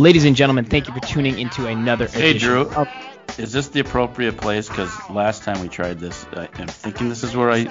[0.00, 2.62] Ladies and gentlemen, thank you for tuning into another Hey, edition Drew.
[2.70, 2.88] of
[3.38, 4.66] Is this the appropriate place?
[4.66, 7.70] Because last time we tried this, I, I'm thinking this is where I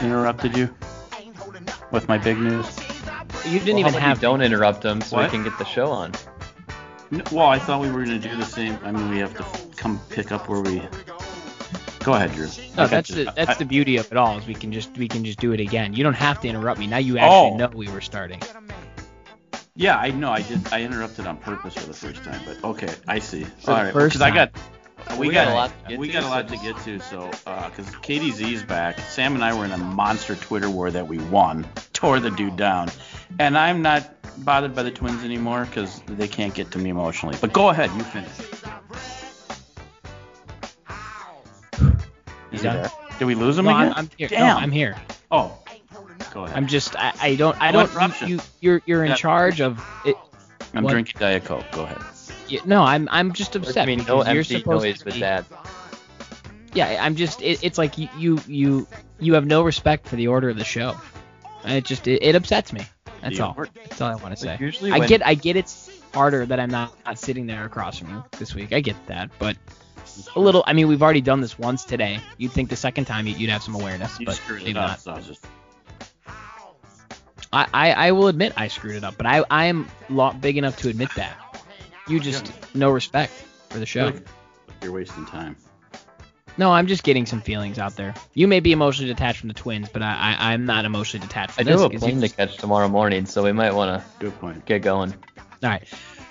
[0.00, 0.74] interrupted you
[1.90, 2.66] with my big news.
[3.46, 5.26] You didn't Well, even have don't interrupt them so What?
[5.26, 6.12] we can get the show on.
[7.12, 8.78] N- Well, I thought we were going to do the same.
[8.82, 10.82] I mean, we have to come pick up where we.
[12.02, 12.46] Go ahead, Drew.
[12.46, 13.24] No, I got that's you.
[13.26, 15.38] the that's I- the beauty of it all is we can just we can just
[15.38, 15.92] do it again.
[15.92, 16.86] You don't have to interrupt me.
[16.86, 17.20] Now you oh.
[17.20, 17.56] actually Oh.
[17.58, 18.40] know we were starting.
[19.76, 20.30] Yeah, I know.
[20.30, 20.60] I did.
[20.72, 23.44] I interrupted on purpose for the first time, but okay, I see.
[23.44, 24.50] For All the right, first because I got.
[25.18, 26.56] We, We got, got a lot to get we to, got a so lot to
[26.58, 27.00] get to.
[27.00, 30.90] So, uh, because Katie Z's back, Sam and I were in a monster Twitter war
[30.90, 32.90] that we won, tore the dude down,
[33.38, 37.36] and I'm not bothered by the Twins anymore because they can't get to me emotionally.
[37.40, 38.30] But go ahead, you finish.
[42.52, 42.90] You done?
[43.18, 43.92] Did we lose him No, again?
[43.92, 44.28] I'm, I'm here.
[44.30, 44.56] No, Damn.
[44.58, 44.96] I'm here.
[45.30, 45.58] Oh,
[46.32, 46.56] go ahead.
[46.56, 48.28] I'm just I, I don't I oh, don't interruption.
[48.28, 49.16] you, you you're you're in Yeah.
[49.16, 50.16] charge of it.
[50.74, 50.90] I'm what?
[50.92, 51.64] drinking Diet Coke.
[51.72, 51.98] Go ahead.
[52.48, 55.14] Yeah, No, I'm I'm just upset I mean, no you're empty supposed noise to with
[55.14, 55.44] be, that.
[56.74, 58.86] Yeah, I'm just it, it's like you, you you
[59.18, 60.96] you have no respect for the order of the show.
[61.64, 62.80] And it just it, it upsets me.
[63.20, 63.54] That's The all.
[63.56, 63.70] order.
[63.74, 64.48] That's all I want to say.
[64.52, 67.98] Like, usually I get I get it's harder that I'm not, not sitting there across
[67.98, 68.72] from you this week.
[68.72, 69.56] I get that, but
[70.34, 70.64] a little.
[70.66, 72.20] I mean, we've already done this once today.
[72.38, 74.76] You'd think the second time you- you'd have some awareness, You but screwed maybe it
[74.76, 75.04] up.
[75.06, 75.22] not.
[75.24, 75.34] So
[77.52, 77.66] I.
[77.72, 80.56] I, I I will admit I screwed it up, but I I am lo- big
[80.56, 81.36] enough to admit that.
[82.08, 83.32] You just no respect
[83.68, 84.12] for the show.
[84.82, 85.56] You're wasting time.
[86.56, 88.12] No, I'm just getting some feelings out there.
[88.34, 91.52] You may be emotionally detached from the twins, but I, I I'm not emotionally detached
[91.52, 91.80] I from do this.
[91.82, 94.08] have a 'cause you plane to just- catch tomorrow morning, so we might want to
[94.18, 94.64] Good point.
[94.66, 95.12] get going.
[95.62, 95.86] All right.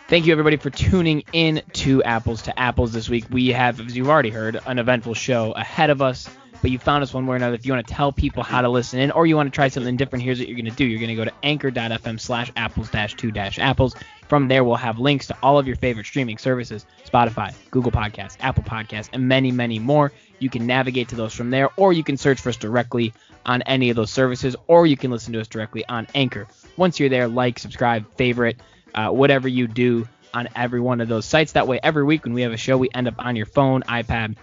[0.08, 3.26] Thank you everybody for tuning in to Apples to Apples this week.
[3.30, 6.28] We have, as you've already heard, an eventful show ahead of us.
[6.62, 7.56] But you found us one way or another.
[7.56, 9.70] If you want to tell people how to listen in, or you want to try
[9.70, 10.86] something different, here's what you're going to do.
[10.86, 13.96] You're going to go to anchor.fm slash apples dash two dash apples.
[14.28, 18.38] From there, we'll have links to all of your favorite streaming services Spotify, Google Podcasts,
[18.42, 20.12] Apple Podcasts, and many, many more.
[20.40, 23.14] You can navigate to those from there, or you can search for us directly
[23.46, 26.48] on any of those services, or you can listen to us directly on Anchor.
[26.78, 28.58] Once you're there, like, subscribe, favorite,
[28.94, 31.54] uh, whatever you do on every one of those sites.
[31.54, 33.82] That way, every week when we have a show, we end up on your phone,
[33.84, 34.36] iPad,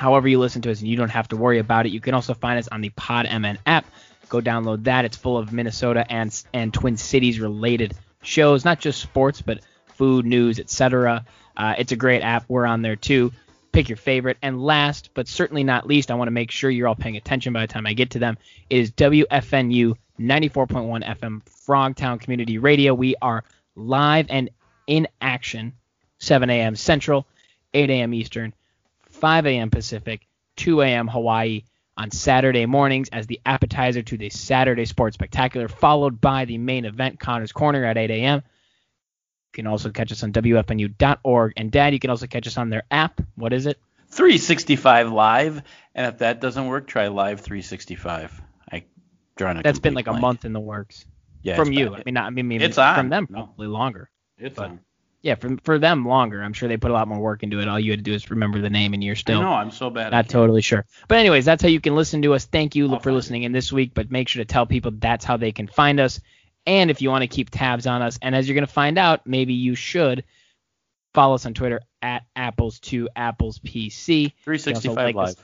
[0.00, 1.90] however you listen to us, and you don't have to worry about it.
[1.90, 3.84] You can also find us on the Pod MN app.
[4.30, 5.04] Go download that.
[5.04, 9.60] It's full of Minnesota and and Twin Cities related shows, not just sports, but
[9.94, 11.26] food, news, etc.
[11.56, 12.46] Uh, it's a great app.
[12.48, 13.32] We're on there too.
[13.72, 14.38] Pick your favorite.
[14.42, 17.52] And last, but certainly not least, I want to make sure you're all paying attention
[17.52, 18.38] by the time I get to them.
[18.70, 22.94] Is WFNU 94.1 FM Frogtown Community Radio.
[22.94, 23.44] We are
[23.76, 24.50] live and
[24.86, 25.74] in action,
[26.18, 26.74] 7 a.m.
[26.74, 27.26] Central,
[27.74, 28.14] 8 a.m.
[28.14, 28.54] Eastern,
[29.20, 29.70] 5 a.m.
[29.70, 30.26] Pacific,
[30.56, 31.06] 2 a.m.
[31.08, 31.64] Hawaii
[31.96, 36.84] on Saturday mornings as the appetizer to the Saturday Sports Spectacular, followed by the main
[36.86, 38.36] event, Connor's Corner at 8 a.m.
[38.38, 41.52] You can also catch us on WFNU.org.
[41.56, 43.20] And Dad, you can also catch us on their app.
[43.34, 43.78] What is it?
[44.08, 45.62] 365 live,
[45.94, 48.40] and if that doesn't work, try live 365.
[48.72, 48.84] I
[49.36, 51.04] drawn a That's been like a month in the works
[51.42, 51.90] yeah, from you.
[51.90, 52.00] bad.
[52.00, 52.96] I mean, not, I mean, It's on.
[52.96, 53.44] from them No.
[53.44, 54.10] probably longer.
[54.36, 54.80] It's but- on.
[55.22, 56.42] Yeah, for, for them longer.
[56.42, 57.68] I'm sure they put a lot more work into it.
[57.68, 59.70] All you had to do is remember the name, and you're I still know, I'm
[59.70, 60.12] so bad.
[60.12, 60.86] Not totally sure.
[61.08, 62.46] But anyways, that's how you can listen to us.
[62.46, 65.24] Thank you I'll for listening in this week, but make sure to tell people that's
[65.24, 66.20] how they can find us.
[66.66, 68.96] And if you want to keep tabs on us, and as you're going to find
[68.96, 70.24] out, maybe you should
[71.12, 74.32] follow us on Twitter at apples to apples PC.
[74.44, 75.28] 365 like live.
[75.28, 75.36] us-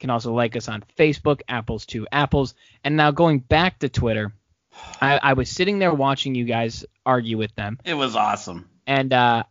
[0.00, 2.54] can also like us on Facebook, apples to apples.
[2.82, 4.32] And now going back to Twitter,
[5.00, 8.68] I, I was sitting there watching you guys argue with them, It was awesome.
[8.90, 9.44] And uh,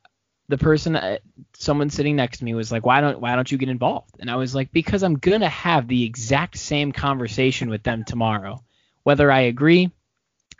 [0.50, 1.18] the person, uh,
[1.54, 4.30] someone sitting next to me, was like, "Why don't Why don't you get involved?" And
[4.30, 8.62] I was like, "Because I'm gonna have the exact same conversation with them tomorrow,
[9.04, 9.92] whether I agree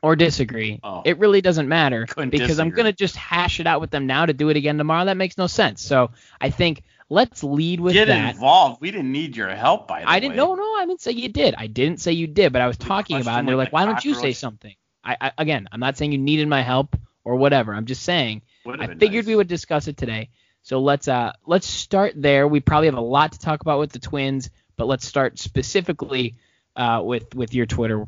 [0.02, 0.80] or disagree.
[0.82, 1.02] Oh.
[1.04, 4.32] It really doesn't matter because I'm gonna just hash it out with them now to
[4.32, 5.04] do it again tomorrow.
[5.04, 5.82] That makes no sense.
[5.82, 8.36] So I think let's lead with Get that.
[8.36, 8.80] involved.
[8.80, 10.20] We didn't need your help, by the I way.
[10.22, 10.36] didn't.
[10.38, 11.54] No, no, I didn't say you did.
[11.58, 13.40] I didn't say you did, but I was talking about it.
[13.40, 14.74] And they're like, like "Why don't you say something?"
[15.04, 17.74] I, I again, I'm not saying you needed my help or whatever.
[17.74, 18.42] I'm just saying
[18.78, 19.28] I figured nice.
[19.28, 20.30] we would discuss it today.
[20.62, 22.48] So let's uh let's start there.
[22.48, 26.36] We probably have a lot to talk about with the Twins, but let's start specifically
[26.76, 28.06] uh, with with your Twitter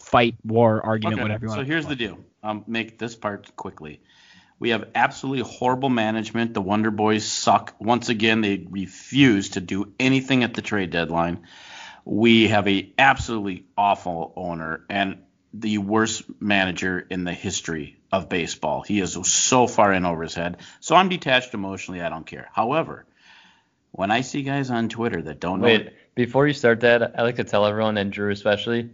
[0.00, 1.60] fight, war, argument, Okay, whatever you want.
[1.60, 2.18] So here's the deal.
[2.42, 4.00] I'll make this part quickly.
[4.58, 6.54] We have absolutely horrible management.
[6.54, 7.74] The Wonder Boys suck.
[7.78, 11.46] Once again, they refuse to do anything at the trade deadline.
[12.06, 15.18] We have a absolutely awful owner and
[15.52, 18.82] the worst manager in the history of baseball.
[18.82, 20.58] He is so far in over his head.
[20.80, 22.00] So I'm detached emotionally.
[22.00, 22.48] I don't care.
[22.52, 23.04] However,
[23.92, 27.22] when I see guys on Twitter that don't know Wait, before you start that, I
[27.22, 28.90] like to tell everyone, and Drew especially,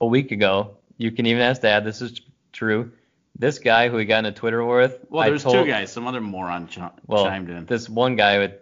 [0.00, 2.20] a week ago, you can even ask Dad, this is
[2.52, 2.92] true.
[3.38, 4.98] this guy who we got in a Twitter war with.
[5.08, 5.92] Well, there's told, two guys.
[5.92, 7.66] Some other moron ch- Well, chimed in.
[7.66, 8.52] this one guy with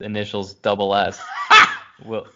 [0.00, 1.20] initials double S.
[2.04, 2.26] Will,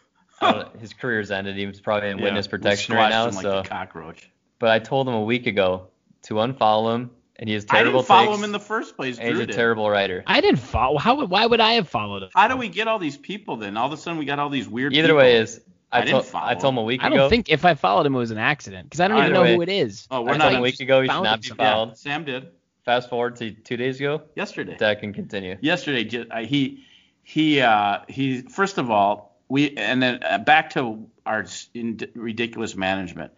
[0.40, 1.56] I don't know, his career's ended.
[1.56, 3.24] He was probably in Yeah, witness we'll protection right now.
[3.30, 4.30] like so, a cockroach.
[4.58, 5.88] but I told him a week ago
[6.24, 8.96] to unfollow him, and he has I terrible didn't follow takes, him in the first
[8.96, 9.18] place.
[9.18, 9.56] and he's Drew a did.
[9.56, 10.22] terrible writer.
[10.26, 10.98] I didn't follow.
[10.98, 11.24] How?
[11.26, 12.28] Why would I have followed him?
[12.34, 13.76] How do we get all these people then?
[13.76, 14.92] All of a sudden we got all these weird.
[14.94, 15.16] Either people.
[15.18, 15.60] way is
[15.92, 17.14] I I, didn't told follow I told him a week ago.
[17.14, 19.26] I don't think if I followed him it was an accident because I don't even
[19.26, 19.54] Either know way.
[19.54, 20.06] who it is.
[20.10, 21.86] Oh, we're told not him a week ago he should found not him be somehow.
[21.88, 21.94] Yeah.
[21.94, 22.48] Sam did
[22.84, 24.22] Fast forward to two days ago.
[24.36, 24.76] yesterday.
[24.78, 25.56] That can continue.
[25.62, 26.84] yesterday he
[27.22, 32.74] he uh he first of all we and then uh, back to our in- ridiculous
[32.76, 33.32] management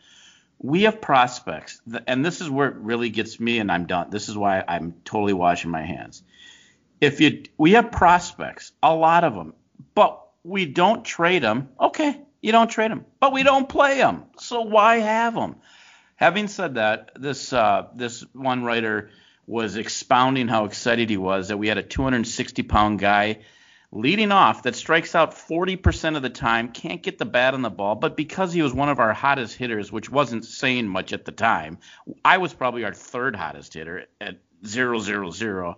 [0.59, 4.11] we have prospects and this is where it really gets me and i'm done.
[4.11, 6.23] This is why i'm totally washing my hands.
[7.01, 9.55] If you we have prospects a lot of them
[9.95, 14.25] but we don't trade them okay you don't trade them but we don't play them
[14.39, 15.57] so why have them
[16.15, 19.11] having said that this uh this one writer
[19.47, 23.39] was expounding how excited he was that we had a 260 pound guy
[23.97, 27.71] leading off that strikes out 40% of the time, can't get the bat on the
[27.71, 31.25] ball, but because he was one of our hottest hitters, which wasn't saying much at
[31.25, 31.79] the time,
[32.25, 35.77] I was probably our third hottest hitter at 000.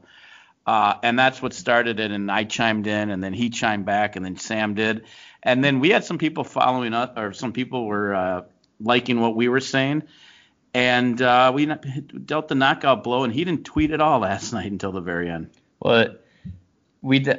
[0.66, 2.10] Uh, and that's what started it.
[2.10, 5.04] And I chimed in, and then he chimed back, and then Sam did.
[5.42, 8.42] And then we had some people following us, or some people were uh,
[8.80, 10.02] liking what we were saying.
[10.74, 14.70] And uh, we dealt the knockout blow, and he didn't tweet at all last night
[14.70, 15.50] until the very end.
[15.80, 16.16] Well,
[17.00, 17.34] we d-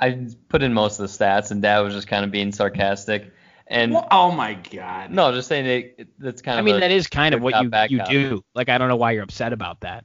[0.00, 3.32] I put in most of the stats, and Dad was just kind of being sarcastic.
[3.68, 5.10] And Well, oh my God!
[5.10, 6.64] no, just saying it, that's kind I of.
[6.64, 8.08] I mean a- that is kind of what you you cop.
[8.08, 8.44] do.
[8.54, 10.04] Like I don't know why you're upset about that.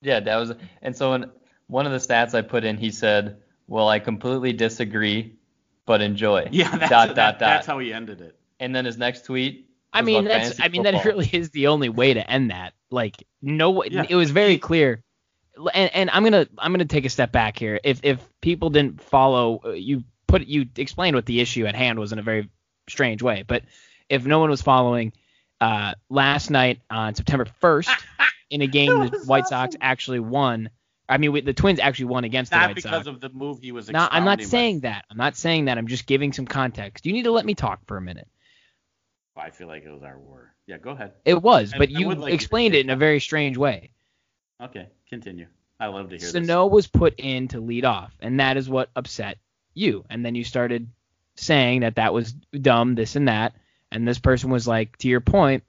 [0.00, 0.52] Yeah, that was.
[0.82, 1.30] And so in
[1.66, 5.36] one of the stats I put in, he said, "Well, I completely disagree,
[5.86, 7.72] but enjoy." Yeah, that's, dot that- dot that's dot.
[7.74, 8.38] how he ended it.
[8.60, 9.68] And then his next tweet.
[9.92, 12.72] I mean about that's I mean that really is the only way to end that.
[12.90, 14.04] Like no Yeah.
[14.08, 15.03] it was very clear.
[15.72, 17.78] And and I'm going to I'm going to take a step back here.
[17.84, 21.98] If if people didn't follow uh, you put you explained what the issue at hand
[21.98, 22.48] was in a very
[22.88, 23.62] strange way, but
[24.08, 25.12] if no one was following
[25.60, 27.90] uh last night on September 1st
[28.50, 30.70] in a game the was White Sox actually won.
[31.08, 32.84] I mean we, the Twins actually won against the White Sox.
[32.84, 33.06] Not White because Sox.
[33.06, 33.88] of the move he was.
[33.90, 35.04] No, I'm not expounding, saying that.
[35.10, 35.78] I'm not saying that.
[35.78, 37.06] I'm just giving some context.
[37.06, 38.26] You need to let me talk for a minute.
[39.36, 40.52] but I feel like it was our war.
[40.66, 41.12] Yeah, go ahead.
[41.24, 43.90] It was, I- but I you would like explained it in a very strange way.
[44.60, 45.46] Okay, continue.
[45.80, 46.46] I love to hear this.
[46.46, 49.38] Sano was put in to lead off, and that is what upset
[49.74, 50.04] you.
[50.08, 50.88] And then you started
[51.36, 53.54] saying that that was dumb, this and that.
[53.90, 55.64] And this person was like, to your point,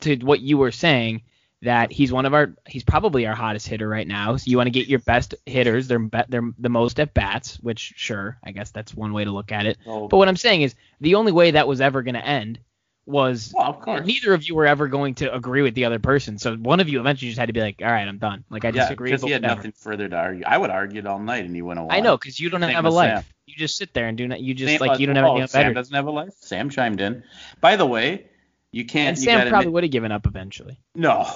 [0.00, 1.22] to what you were saying,
[1.62, 4.36] that he's one of our, he's probably our hottest hitter right now.
[4.36, 5.88] So you want to get your best hitters.
[5.88, 9.32] They're be- they're the most at bats, which sure, I guess that's one way to
[9.32, 9.78] look at it.
[9.86, 12.60] Oh, But what I'm saying is, the only way that was ever going to end
[13.08, 14.06] was well, of course.
[14.06, 16.38] neither of you were ever going to agree with the other person.
[16.38, 18.44] So one of you eventually just had to be like, all right, I'm done.
[18.50, 19.10] Like I yeah, disagree.
[19.10, 19.56] because he had whatever.
[19.56, 20.44] nothing further to argue.
[20.46, 21.96] I would argue it all night, and he went away.
[21.96, 23.24] I know, because you don't Same have a life.
[23.24, 23.24] Sam.
[23.46, 24.40] You just sit there and do not.
[24.40, 25.74] You just Sam, like you don't uh, have oh, anything Sam better.
[25.74, 26.34] doesn't have a life.
[26.40, 27.24] Sam chimed in.
[27.60, 28.26] By the way,
[28.72, 29.16] you can't.
[29.16, 30.78] And you Sam probably admit- would have given up eventually.
[30.94, 31.26] No,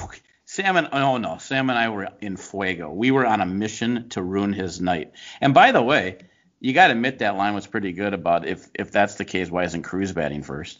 [0.44, 2.92] Sam and oh no, Sam and I were in fuego.
[2.92, 5.12] We were on a mission to ruin his night.
[5.40, 6.18] And by the way,
[6.60, 9.50] you got to admit that line was pretty good about if if that's the case,
[9.50, 10.78] why isn't Cruz batting first?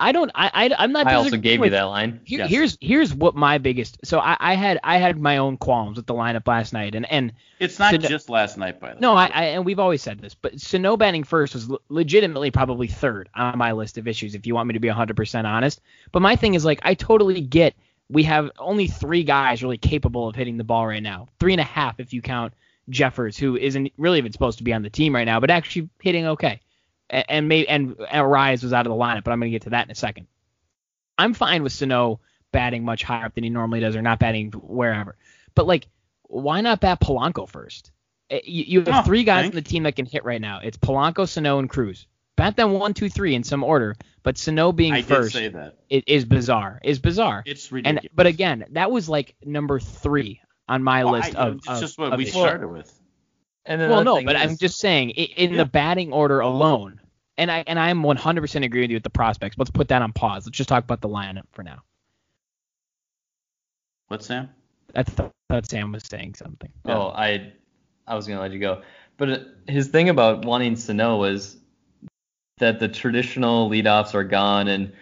[0.00, 0.30] I don't.
[0.34, 0.50] I.
[0.54, 1.06] I I'm not.
[1.06, 2.20] I also disagreeing gave you that line.
[2.24, 2.50] Here, Yes.
[2.50, 3.98] Here's here's what my biggest.
[4.04, 7.10] So I, I had I had my own qualms with the lineup last night, and
[7.10, 9.22] and It's not So- just last night, by the no, way.
[9.22, 12.86] I, I and we've always said this, but Sano batting first was le- legitimately probably
[12.86, 14.34] third on my list of issues.
[14.36, 15.80] If you want me to be 100% honest,
[16.12, 17.74] but my thing is like I totally get
[18.10, 21.60] we have only three guys really capable of hitting the ball right now, three and
[21.60, 22.54] a half if you count
[22.88, 25.90] Jeffers, who isn't really even supposed to be on the team right now, but actually
[26.00, 26.60] hitting okay.
[27.10, 29.54] And and, may, and, and Rise was out of the lineup, but I'm going to
[29.54, 30.26] get to that in a second.
[31.16, 32.20] I'm fine with Sano
[32.52, 35.16] batting much higher up than he normally does, or not batting wherever.
[35.54, 35.86] But like,
[36.22, 37.90] why not bat Polanco first?
[38.30, 39.52] Uh, You, you have Oh, three guys think.
[39.54, 40.60] on the team that can hit right now.
[40.62, 42.06] It's Polanco, Sano, and Cruz.
[42.36, 43.96] Bat them one, two, three in some order.
[44.22, 45.78] But Sano being I first say that.
[45.90, 46.80] i- is bizarre.
[46.84, 47.42] Is bizarre.
[47.46, 48.12] It's and ridiculous.
[48.14, 51.56] but again, that was like number three on my Well, list I- of.
[51.56, 52.92] it's of- just what we started with.
[53.68, 55.58] And then Well, no, but is, I'm just saying in Yeah.
[55.58, 57.00] the batting order alone,
[57.36, 59.56] and I and I'm 100% agree with you with the prospects.
[59.58, 60.46] Let's put that on pause.
[60.46, 61.82] Let's just talk about the lineup for now.
[64.08, 64.48] What, Sam?
[64.96, 66.70] I th- thought Sam was saying something.
[66.86, 67.52] Oh, I
[68.06, 68.82] I was gonna let you go.
[69.18, 71.58] But uh, his thing about wanting to know was
[72.58, 74.92] that the traditional leadoffs are gone, and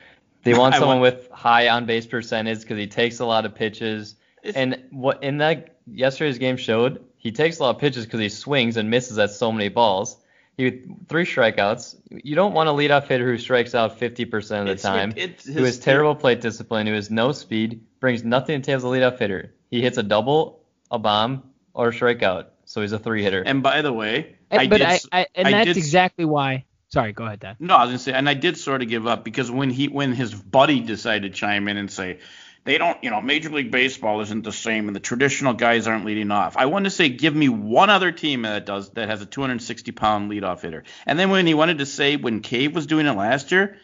[0.42, 3.54] they want someone want- with high on base percentage because he takes a lot of
[3.54, 4.16] pitches.
[4.42, 8.20] It's- And what in that yesterday's game showed, he takes a lot of pitches because
[8.20, 10.16] he swings and misses at so many balls.
[10.56, 11.96] He three strikeouts.
[12.10, 15.44] You don't want a leadoff hitter who strikes out 50% of the It's- time, it's
[15.44, 18.84] who has terrible plate discipline, who has no speed, brings nothing to the table as
[18.84, 19.52] a leadoff hitter.
[19.70, 21.42] He hits a double, a bomb,
[21.74, 22.46] or a strikeout.
[22.64, 23.42] So he's a three hitter.
[23.42, 25.76] And by the way, And- I but did, I, s- I and I that's did
[25.78, 26.64] exactly why.
[26.88, 27.56] Sorry, go ahead, Dad.
[27.58, 29.88] No, I was gonna say, and I did sort of give up because when he
[29.88, 32.20] when his buddy decided to chime in and say
[32.66, 36.04] they don't, you know, Major League Baseball isn't the same, and the traditional guys aren't
[36.04, 36.56] leading off.
[36.56, 39.92] I wanted to say, give me one other team that does that has a 260
[39.92, 40.82] pound leadoff hitter.
[41.06, 43.78] And then when he wanted to say when Cave was doing it last year,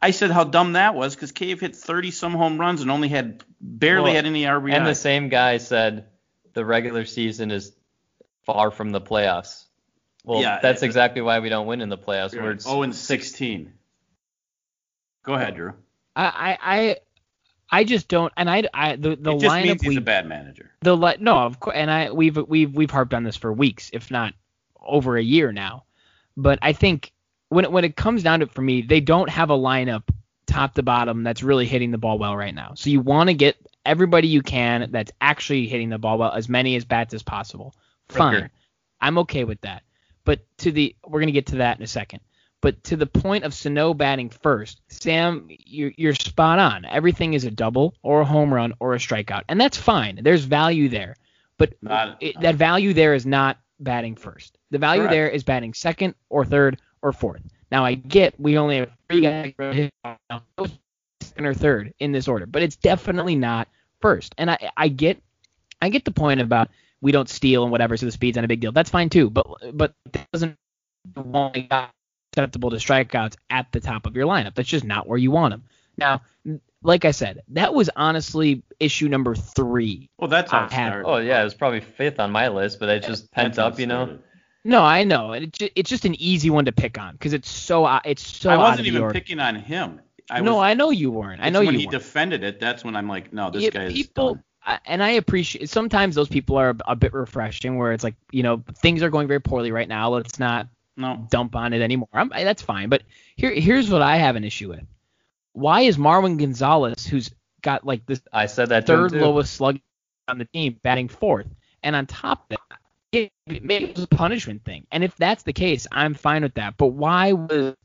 [0.00, 3.08] I said how dumb that was because Cave hit 30 some home runs and only
[3.08, 4.72] had barely Well, had any RBI.
[4.72, 6.06] And the same guy said
[6.54, 7.72] the regular season is
[8.46, 9.64] far from the playoffs.
[10.24, 12.34] Well, Yeah, that's it- exactly why we don't win in the playoffs.
[12.36, 12.62] We're Right.
[12.64, 13.72] Oh, and 16.
[15.24, 15.74] Go ahead, Drew.
[16.14, 16.96] I I
[17.70, 18.32] I, just don't.
[18.36, 20.70] And I, I the the it just means he's we a bad manager.
[20.80, 23.90] the li- no of course and I we've we've we've harped on this for weeks,
[23.92, 24.34] if not
[24.80, 25.84] over a year now.
[26.36, 27.12] But I think
[27.48, 30.04] when it, when it comes down to it for me, they don't have a lineup
[30.46, 32.72] top to bottom that's really hitting the ball well right now.
[32.74, 36.48] So you want to get everybody you can that's actually hitting the ball well, as
[36.48, 37.74] many as bats as possible.
[38.08, 38.36] Fine.
[38.36, 38.48] Okay.
[39.00, 39.82] I'm okay with that.
[40.24, 42.20] But to the we're gonna get to that in a second.
[42.60, 46.84] But to the point of Sano batting first, Sam, you're, you're spot on.
[46.84, 50.18] Everything is a double or a home run or a strikeout, and that's fine.
[50.22, 51.14] There's value there,
[51.56, 51.74] but
[52.20, 54.58] it, that value there is not batting first.
[54.70, 55.12] The value Correct.
[55.12, 57.42] there is batting second or third or fourth.
[57.70, 59.54] Now I get we only have three guys
[61.20, 63.68] second or third in this order, but it's definitely not
[64.00, 64.34] first.
[64.38, 65.22] And I I get
[65.80, 68.48] I get the point about we don't steal and whatever, so the speed's not a
[68.48, 68.72] big deal.
[68.72, 69.30] That's fine too.
[69.30, 70.56] But but that doesn't
[71.16, 71.90] only got
[72.32, 74.54] acceptable to strikeouts at the top of your lineup.
[74.54, 75.64] That's just not where you want them.
[75.96, 76.22] Now,
[76.82, 80.10] like I said, that was honestly issue number three.
[80.18, 81.08] Well, that's how it I had- started.
[81.08, 83.86] Oh yeah, it was probably fifth on my list, but it's just pent up, you
[83.86, 84.18] know.
[84.64, 87.50] No, I know, and it it's just an easy one to pick on because it's
[87.50, 89.14] so uh, it's so I wasn't of even order.
[89.14, 90.00] picking on him.
[90.30, 91.40] I no, was, I know you weren't.
[91.42, 91.92] I know when you he weren't.
[91.92, 92.60] defended it.
[92.60, 94.78] That's when I'm like, no, this Yeah, guy is people done.
[94.84, 98.42] And I appreciate sometimes those people are a, a bit refreshing where it's like you
[98.42, 100.10] know things are going very poorly right now.
[100.10, 100.68] Let's not
[100.98, 102.08] No, dump on it anymore.
[102.12, 102.88] I'm, that's fine.
[102.88, 103.02] But
[103.36, 104.84] here here's what I have an issue with.
[105.52, 107.30] Why is Marwin Gonzalez, who's
[107.62, 109.78] got like this I said that third lowest slug
[110.26, 111.46] on the team, batting fourth,
[111.84, 112.78] and on top of that,
[113.12, 114.86] it, maybe it was a punishment thing.
[114.90, 116.76] And if that's the case, I'm fine with that.
[116.76, 117.76] But why was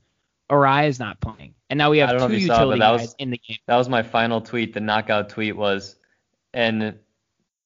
[0.50, 1.54] Arraez not playing?
[1.70, 3.58] And now we have two if you saw, utility guys was- in the game.
[3.68, 4.74] That was my final tweet.
[4.74, 5.98] The knockout tweet was,
[6.52, 6.98] and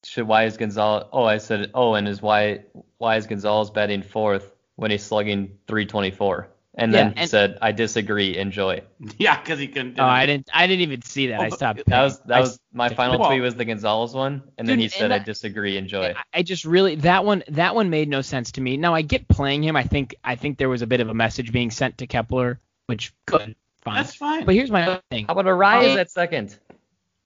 [0.04, 1.06] should why is Gonzalez?
[1.14, 2.66] Oh, I said, oh, and is why
[2.98, 6.48] why is Gonzalez batting fourth when he's slugging 324?
[6.80, 8.38] And then Yeah, he and- said, I disagree.
[8.38, 8.84] Enjoy.
[9.18, 10.00] yeah, because he couldn't.
[10.00, 10.48] Oh, I didn't.
[10.54, 11.40] I didn't even see that.
[11.42, 11.86] I Oh, but stopped.
[11.88, 14.78] That was that I- was my final Well- tweet was the Gonzalez one, and then
[14.78, 15.76] he and said, I disagree.
[15.76, 16.14] Enjoy.
[16.16, 18.78] I- I just really that one that one made no sense to me.
[18.78, 19.76] Now I get playing him.
[19.76, 22.60] I think I think there was a bit of a message being sent to Kepler,
[22.86, 23.96] which good, fine.
[23.96, 24.46] That's fine.
[24.46, 25.26] But here's my other thing.
[25.26, 26.60] How about Arraez I- at second?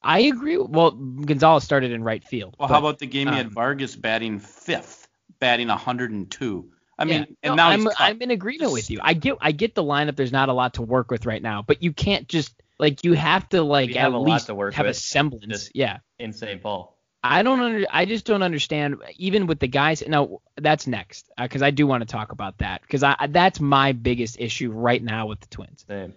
[0.01, 0.58] I agree.
[0.58, 2.55] Well, Gonzalez started in right field.
[2.58, 6.72] well, but- how about the game he had um, Vargas batting fifth, batting 102?
[7.01, 7.93] I mean, Yeah, and no, now I'm he's.
[7.98, 9.00] I'm in agreement with you.
[9.01, 10.15] I get I get the lineup.
[10.15, 13.13] There's not a lot to work with right now, but you can't just like you
[13.13, 15.72] have to like We at have a lot least to work have a semblance.
[15.74, 16.00] Yeah.
[16.20, 16.62] in St.
[16.62, 16.98] Paul.
[17.24, 20.03] I don't under, I just don't understand even with the guys.
[20.08, 23.91] Now that's next because I do want to talk about that because I that's my
[23.93, 25.86] biggest issue right now with the Twins.
[25.88, 26.13] Same.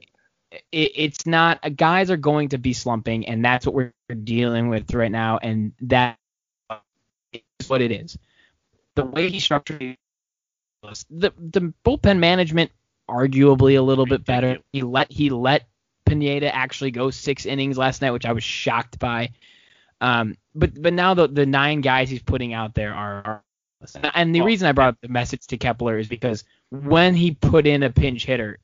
[0.51, 4.69] It, it's not uh, guys are going to be slumping and that's what we're dealing
[4.69, 6.19] with right now and that
[7.33, 8.19] is what it is.
[8.95, 9.99] The way he structured it,
[11.11, 12.71] the the bullpen management
[13.09, 14.59] arguably a little bit better.
[14.73, 15.67] He let he let
[16.07, 19.31] Pineda actually go six innings last night, which I was shocked by.
[20.01, 23.45] Um, but but now the the nine guys he's putting out there are, are
[24.15, 27.67] and the reason I brought up the message to Kepler is because when he put
[27.67, 28.61] in a pinch hitter, it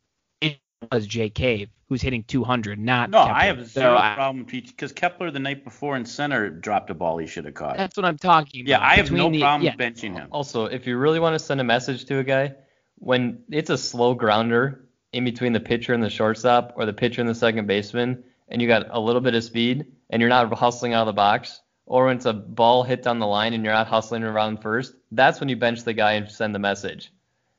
[0.91, 3.35] was Jake Cave who's hitting 200, not no, Kepler.
[3.35, 6.95] I have So zero I- problem because Kepler the night before in center dropped a
[6.95, 7.77] ball he should have caught.
[7.77, 8.69] That's what I'm talking about.
[8.69, 9.75] yeah, I have no the- problem yeah.
[9.75, 10.29] benching him.
[10.31, 12.55] Also, if you really want to send a message to a guy,
[12.97, 17.21] when it's a slow grounder in between the pitcher and the shortstop or the pitcher
[17.21, 20.53] and the second baseman, and you got a little bit of speed and you're not
[20.55, 23.65] hustling out of the box, or when it's a ball hit down the line and
[23.65, 27.13] you're not hustling around first, that's when you bench the guy and send the message.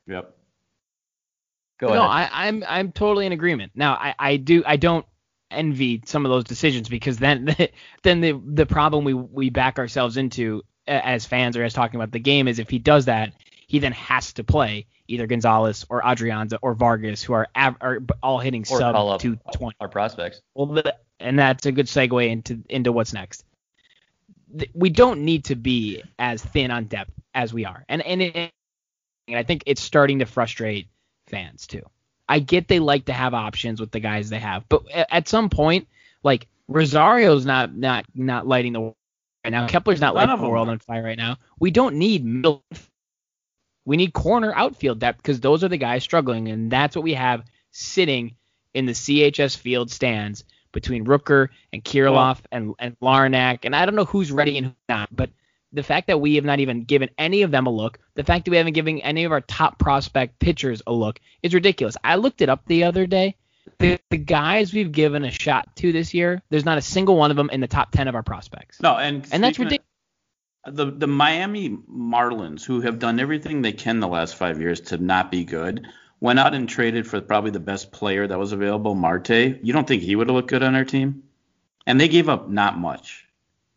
[0.08, 0.38] Yep.
[1.82, 2.30] Go no, ahead.
[2.32, 3.72] I, I'm I'm totally in agreement.
[3.74, 5.06] Now I, I do I don't
[5.50, 7.56] envy some of those decisions because then
[8.04, 12.12] then the the problem we we back ourselves into as fans or as talking about
[12.12, 13.34] the game is if he does that
[13.72, 18.00] he then has to play either Gonzalez or Adrianza or Vargas who are, av- are
[18.22, 19.76] all hitting or sub call 220.
[19.80, 20.42] our prospects.
[20.54, 23.44] Well, the, and that's a good segue into into what's next.
[24.74, 28.52] We don't need to be as thin on depth as we are, and and, it,
[29.28, 30.90] and I think it's starting to frustrate
[31.32, 31.84] fans too.
[32.30, 35.50] I get they like to have options with the guys they have, but at some
[35.50, 35.88] point,
[36.24, 38.96] like Rosario's not not not lighting the world
[39.44, 39.68] right now.
[39.68, 41.38] Kepler's not None lighting the world on fire right now.
[41.60, 42.64] We don't need middle.
[43.84, 47.16] We need corner outfield depth because those are the guys struggling, and that's what we
[47.16, 48.36] have sitting
[48.76, 53.96] in the CHS field stands between Rooker and Kirilloff and and Larnach, and I don't
[53.96, 55.32] know who's ready and who's not, but
[55.74, 58.46] the fact that we have not even given any of them a look, the fact
[58.46, 61.96] that we haven't given any of our top prospect pitchers a look is ridiculous.
[62.04, 63.36] I looked it up the other day.
[63.78, 67.32] The, the guys we've given a shot to this year, there's not a single one
[67.32, 68.82] of them in the top 10 of our prospects.
[68.82, 69.88] No, and and that's of- ridiculous.
[70.66, 74.98] the the Miami Marlins, who have done everything they can the last five years to
[74.98, 75.88] not be good,
[76.20, 79.30] went out and traded for probably the best player that was available, Marte.
[79.30, 81.24] You don't think he would have looked good on our team?
[81.88, 83.25] And they gave up not much,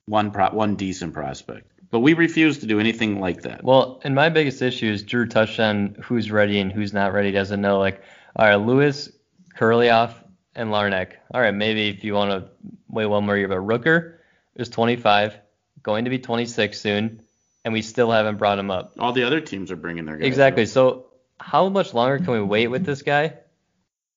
[0.06, 1.70] one pro, one decent prospect.
[1.94, 3.62] But we refuse to do anything like that.
[3.62, 7.30] Well, and my biggest issue is Drew touched on who's ready and who's not ready.
[7.30, 7.78] Doesn't know.
[7.78, 8.02] Like,
[8.34, 9.12] all right, Lewis,
[9.56, 10.12] Kirilloff,
[10.56, 11.12] and Larnach.
[11.32, 12.50] All right, maybe if you want to
[12.88, 14.16] wait one more year, but Rooker
[14.56, 15.38] is 25,
[15.84, 17.22] going to be 26 soon,
[17.64, 18.94] and we still haven't brought him up.
[18.98, 20.26] All the other teams are bringing their guys.
[20.26, 20.64] Exactly.
[20.64, 20.70] up.
[20.70, 21.06] So
[21.38, 23.34] how much longer can we wait with this guy?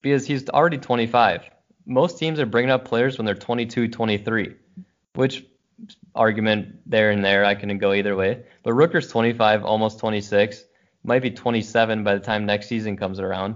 [0.02, 1.44] Because he's already 25.
[1.86, 4.56] Most teams are bringing up players when they're 22, 23,
[5.14, 5.46] which
[6.16, 8.44] argument there and there I can go either way.
[8.64, 10.64] But Rooker's 25, almost 26,
[11.04, 13.56] might be 27 by the time next season comes around.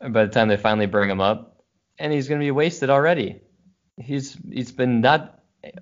[0.00, 1.64] By the time they finally bring him up,
[1.98, 3.40] and he's going to be wasted already.
[3.96, 5.40] He's he's been not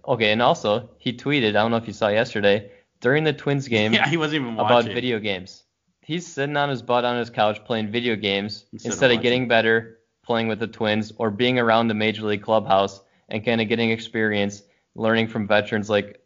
[0.08, 0.32] okay.
[0.32, 3.92] And also he tweeted, I don't know if you saw yesterday during the Twins game
[3.92, 4.94] yeah, he wasn't even about watching.
[4.94, 5.64] video games.
[6.00, 9.22] He's sitting on his butt on his couch playing video games Instead instead, of of
[9.22, 13.60] getting better playing with the Twins or being around the major league clubhouse and kind
[13.60, 14.62] of getting experience,
[14.96, 16.20] learning from veterans like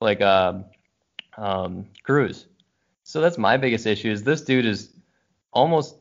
[0.00, 0.64] like um,
[1.36, 2.46] um, Cruz.
[3.04, 4.10] So that's my biggest issue.
[4.10, 4.92] Is this dude is
[5.52, 5.96] almost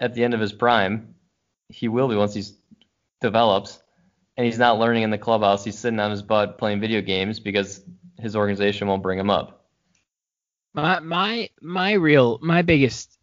[0.00, 1.14] at the end of his prime.
[1.68, 2.42] He will be once he
[3.20, 3.82] develops,
[4.36, 5.64] and he's not learning in the clubhouse.
[5.64, 7.82] He's sitting on his butt playing video games because
[8.20, 9.66] his organization won't bring him up.
[10.74, 13.18] My my my real my biggest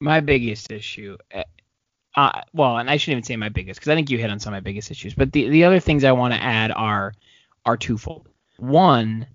[0.00, 1.16] my biggest issue.
[1.34, 1.42] uh,
[2.16, 4.40] Uh, well, and I shouldn't even say my biggest because I think you hit on
[4.40, 5.14] some of my biggest issues.
[5.14, 7.12] But the the other things I want to add are
[7.64, 8.28] are twofold.
[8.58, 9.26] One,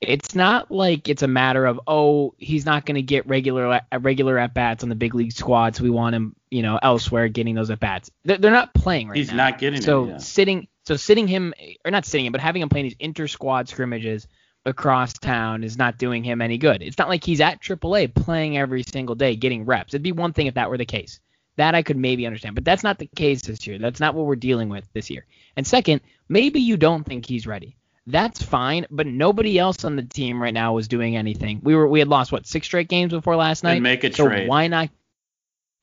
[0.00, 3.98] it's not like it's a matter of oh he's not going to get regular uh,
[4.00, 7.28] regular at bats on the big league squad, so we want him you know elsewhere
[7.28, 8.10] getting those at bats.
[8.24, 9.32] They're, they're not playing right He's now.
[9.32, 10.08] He's not getting so it.
[10.08, 10.16] Yeah.
[10.18, 13.68] sitting so sitting him or not sitting him, but having him playing these inter squad
[13.68, 14.26] scrimmages
[14.64, 16.82] across town is not doing him any good.
[16.82, 19.94] It's not like he's at AAA playing every single day getting reps.
[19.94, 21.20] It'd be one thing if that were the case.
[21.56, 23.78] That I could maybe understand, but that's not the case this year.
[23.78, 25.26] That's not what we're dealing with this year.
[25.56, 27.76] And second, maybe you don't think he's ready.
[28.06, 31.60] That's fine, but nobody else on the team right now was doing anything.
[31.62, 33.74] We were we had lost what six straight games before last night.
[33.74, 34.48] And make a so trade.
[34.48, 34.88] why not?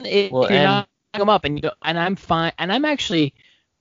[0.03, 2.85] If Well, you're and- not them up, and you don't, and I'm fine, and I'm
[2.85, 3.33] actually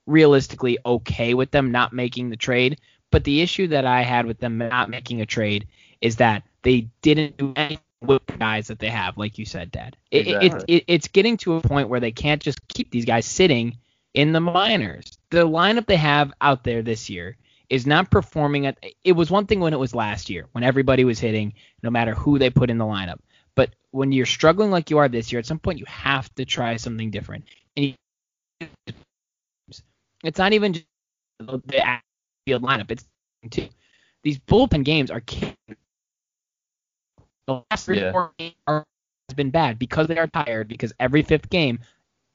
[0.07, 2.79] realistically okay with them not making the trade.
[3.11, 5.67] But the issue that I had with them not making a trade
[6.01, 9.97] is that they didn't do anything with guys that they have, like you said, Dad.
[10.11, 10.77] It, it, Exactly.
[10.77, 13.79] it, it's getting to a point where they can't just keep these guys sitting
[14.15, 15.19] in the minors.
[15.31, 17.37] The lineup they have out there this year
[17.69, 18.79] is not performing at.
[19.05, 22.15] It was one thing when it was last year, when everybody was hitting, no matter
[22.15, 23.19] who they put in the lineup.
[23.55, 26.45] But when you're struggling like you are this year, at some point you have to
[26.45, 27.45] try something different.
[27.77, 27.95] And
[28.61, 28.65] you,
[30.25, 30.87] it's not even just
[31.39, 32.01] the
[32.47, 33.05] field lineup; it's
[33.51, 33.69] too.
[34.23, 35.23] These bullpen games are.
[37.47, 38.13] The last three Yeah.
[38.13, 38.85] four games are,
[39.29, 40.69] has been bad because they are tired.
[40.69, 41.81] Because every fifth game,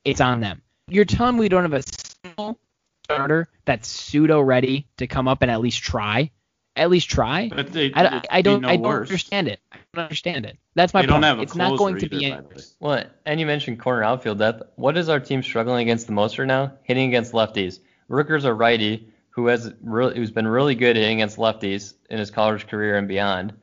[0.06, 0.62] it's on them.
[0.88, 2.58] You're telling me we don't have a single
[3.06, 6.32] starter that's pseudo ready to come up and at least try,
[6.76, 7.50] at least try.
[7.54, 9.10] But they, I, it'd I don't no I don't worse.
[9.10, 9.60] understand it.
[9.72, 10.58] I don't understand it.
[10.76, 11.22] That's my They point.
[11.22, 12.64] don't have a it's not going closer to be either, any by the way.
[12.80, 14.64] Well, and you mentioned corner outfield depth.
[14.76, 16.74] What is our team struggling against the most right now?
[16.84, 17.80] Hitting against lefties.
[18.10, 22.32] Rooker's a righty who has really, who's been really good hitting against lefties in his
[22.32, 23.54] college career and beyond.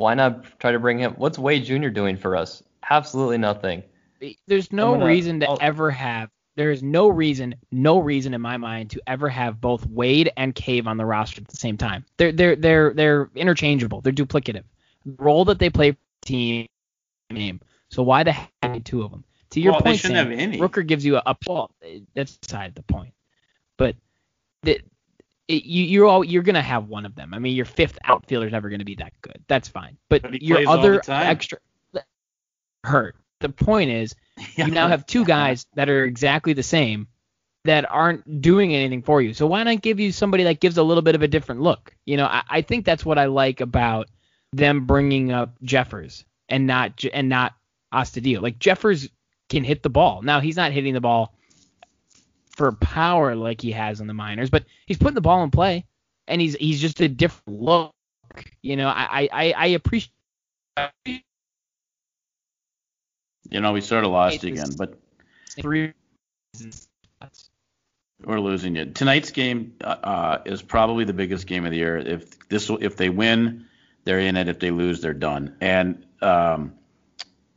[0.00, 1.12] Why not try to bring him?
[1.18, 1.88] What's Wade Jr.
[1.88, 2.62] doing for us?
[2.88, 3.82] Absolutely nothing.
[4.46, 6.30] There's no gonna- reason to I'll- ever have.
[6.56, 10.54] There is no reason, no reason in my mind to ever have both Wade and
[10.54, 12.06] Cave on the roster at the same time.
[12.16, 14.00] They're they're they're they're interchangeable.
[14.00, 14.64] They're duplicative.
[15.04, 16.66] The role that they play for the team
[17.30, 17.60] name.
[17.90, 19.24] So why the heck need two of them?
[19.50, 20.58] To your Well, point, Sam, have any.
[20.58, 21.70] Rooker gives you a, a well,
[22.14, 23.12] that's beside the point.
[23.76, 23.96] But
[24.62, 24.80] the,
[25.50, 27.34] it, you you're all you're gonna have one of them.
[27.34, 29.42] I mean, your fifth outfielder outfielder's never gonna be that good.
[29.48, 29.96] That's fine.
[30.08, 31.58] But, But your other extra
[32.84, 33.16] hurt.
[33.40, 34.14] The point is,
[34.56, 37.08] you now have two guys that are exactly the same
[37.64, 39.34] that aren't doing anything for you.
[39.34, 41.94] So why not give you somebody that gives a little bit of a different look?
[42.06, 44.08] You know, I, I think that's what I like about
[44.52, 47.54] them bringing up Jeffers and not and not
[47.92, 48.40] Astudillo.
[48.40, 49.08] Like Jeffers
[49.48, 50.22] can hit the ball.
[50.22, 51.34] Now he's not hitting the ball
[52.60, 55.86] for power like he has in the minors, but he's putting the ball in play,
[56.28, 57.94] and he's he's just a different look.
[58.60, 60.12] You know, I I, I appreciate.
[63.48, 64.92] You know, we sort of lost again, but
[65.58, 65.94] three.
[68.22, 68.84] We're losing you.
[68.84, 71.96] Tonight's game uh, is probably the biggest game of the year.
[71.96, 73.68] If this, if they win,
[74.04, 74.48] they're in it.
[74.48, 75.56] If they lose, they're done.
[75.62, 76.74] And um,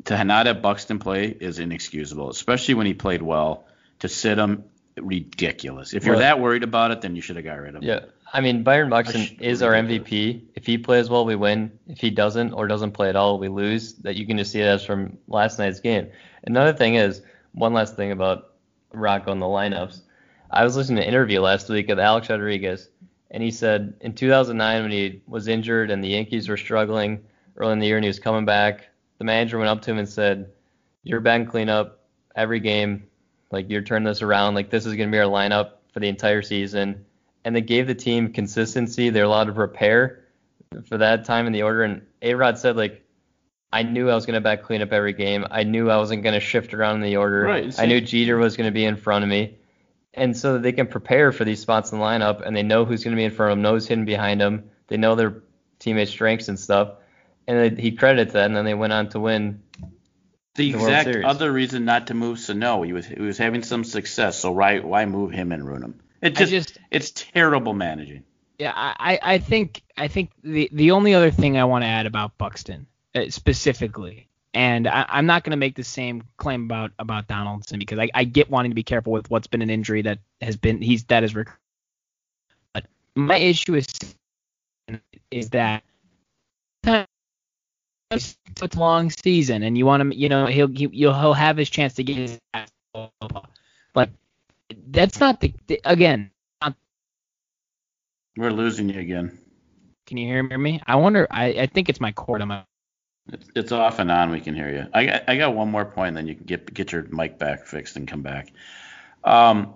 [0.05, 3.65] to not have Buxton play is inexcusable, especially when he played well.
[3.99, 4.63] To sit him,
[5.01, 5.93] ridiculous.
[5.93, 7.89] If you're Well- that worried about it, then you should have got rid of him.
[7.89, 7.99] Yeah,
[8.33, 9.73] I mean Byron Buxton is our.
[9.73, 10.41] MVP.
[10.55, 11.71] If he plays well, we win.
[11.87, 13.93] If he doesn't or doesn't play at all, we lose.
[13.95, 16.07] That you can just see that from last night's game.
[16.45, 17.21] Another thing is
[17.53, 18.53] one last thing about
[18.93, 20.01] Rocco and the lineups.
[20.51, 22.89] I was listening to an interview last week with Alex Rodriguez,
[23.31, 27.23] and he said in 2009 when he was injured and the Yankees were struggling
[27.57, 29.97] early in the year and he was coming back, the manager went up to him
[29.97, 30.49] and said,
[31.03, 31.99] "You're batting cleanup
[32.35, 33.03] every game.
[33.53, 34.55] Like you're turning this around.
[34.55, 37.05] Like this is going to be our lineup for the entire season."
[37.45, 39.09] And they gave the team consistency.
[39.09, 40.25] They're allowed to prepare
[40.87, 41.83] for that time in the order.
[41.83, 43.05] And A Rod said like,
[43.71, 45.45] I knew I was going to back clean up every game.
[45.49, 47.41] I knew I wasn't going to shift around in the order.
[47.41, 49.57] Right, I knew Jeter was going to be in front of me.
[50.13, 53.03] And so they can prepare for these spots in the lineup, and they know who's
[53.03, 54.69] going to be in front of them, knows hidden behind them.
[54.87, 55.41] They know their
[55.79, 56.93] teammates' strengths and stuff.
[57.47, 59.63] And he credits that, and then they went on to win.
[60.55, 63.83] The The exact other reason not to move Sano, he was he was having some
[63.83, 65.99] success, so why why move him and ruin him?
[66.21, 68.23] It just, just it's terrible managing.
[68.59, 71.87] Yeah, I, I I think I think the the only other thing I want to
[71.87, 72.85] add about Buxton
[73.15, 77.79] uh, specifically, and I, I'm not going to make the same claim about about Donaldson
[77.79, 80.55] because I, I get wanting to be careful with what's been an injury that has
[80.55, 81.33] been he's that is.
[81.33, 81.49] Rec-
[82.73, 82.85] but
[83.15, 83.87] my issue is
[85.31, 85.83] is that
[88.13, 91.57] it's a long season and you want him, you know, he'll he, you'll he'll have
[91.57, 92.39] his chance to get his
[92.93, 93.09] blah.
[93.93, 94.09] but
[94.87, 95.53] that's not the
[95.85, 96.31] again
[98.35, 99.37] We're losing you again.
[100.07, 100.81] Can you hear me?
[100.87, 101.27] I wonder.
[101.29, 102.63] I, I think it's my cord on my.
[103.31, 104.31] It's, it's off and on.
[104.31, 104.87] We can hear you.
[104.93, 107.65] I got I got one more point, then you can get get your mic back
[107.65, 108.51] fixed and come back.
[109.23, 109.75] Um,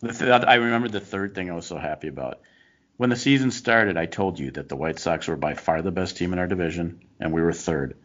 [0.00, 2.40] the th- I remember the third thing I was so happy about.
[2.98, 5.92] When the season started, I told you that the White Sox were by far the
[5.92, 7.96] best team in our division, and we were third.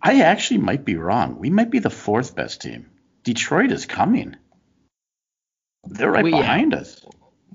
[0.00, 1.38] I actually might be wrong.
[1.40, 2.88] We might be the fourth best team.
[3.24, 4.36] Detroit is coming.
[5.84, 7.04] They're right We- behind us.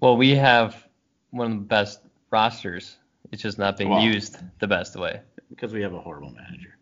[0.01, 0.86] Well, we have
[1.30, 2.01] one of the best
[2.32, 2.97] rosters.
[3.32, 5.21] It's just not being Well- used the best way.
[5.49, 6.77] because we have a horrible manager.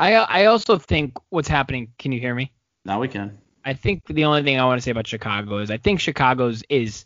[0.00, 1.92] I I also think what's happening.
[1.98, 2.50] Can you hear me?
[2.86, 3.36] Now we can.
[3.62, 6.62] I think the only thing I want to say about Chicago is I think Chicago's
[6.70, 7.04] is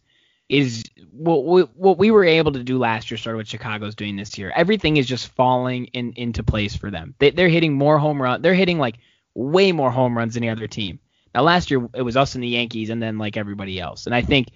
[0.51, 4.17] is what we, what we were able to do last year started what Chicago's doing
[4.17, 4.53] this year.
[4.55, 7.15] Everything is just falling in into place for them.
[7.21, 8.43] They, they're hitting more home run.
[8.43, 8.99] They're hitting like
[9.35, 10.99] way more home runs than the other team.
[11.33, 14.07] Now last year it was us and the Yankees and then like everybody else.
[14.07, 14.49] And I think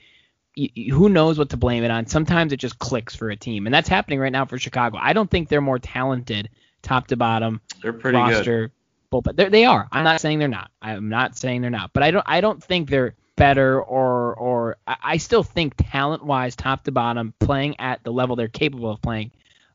[0.56, 2.06] who knows what to blame it on.
[2.06, 4.98] Sometimes it just clicks for a team, and that's happening right now for Chicago.
[5.00, 6.50] I don't think they're more talented
[6.82, 8.32] top to bottom They're pretty good.
[8.32, 8.72] roster
[9.12, 9.36] bullpen.
[9.36, 9.88] They're, they are.
[9.90, 10.70] I'm not saying they're not.
[10.82, 11.92] I'm not saying they're not.
[11.92, 12.24] But I don't.
[12.26, 17.34] I don't think they're better or or I, still think talent wise, top to bottom,
[17.38, 19.32] playing at the level they're capable of playing,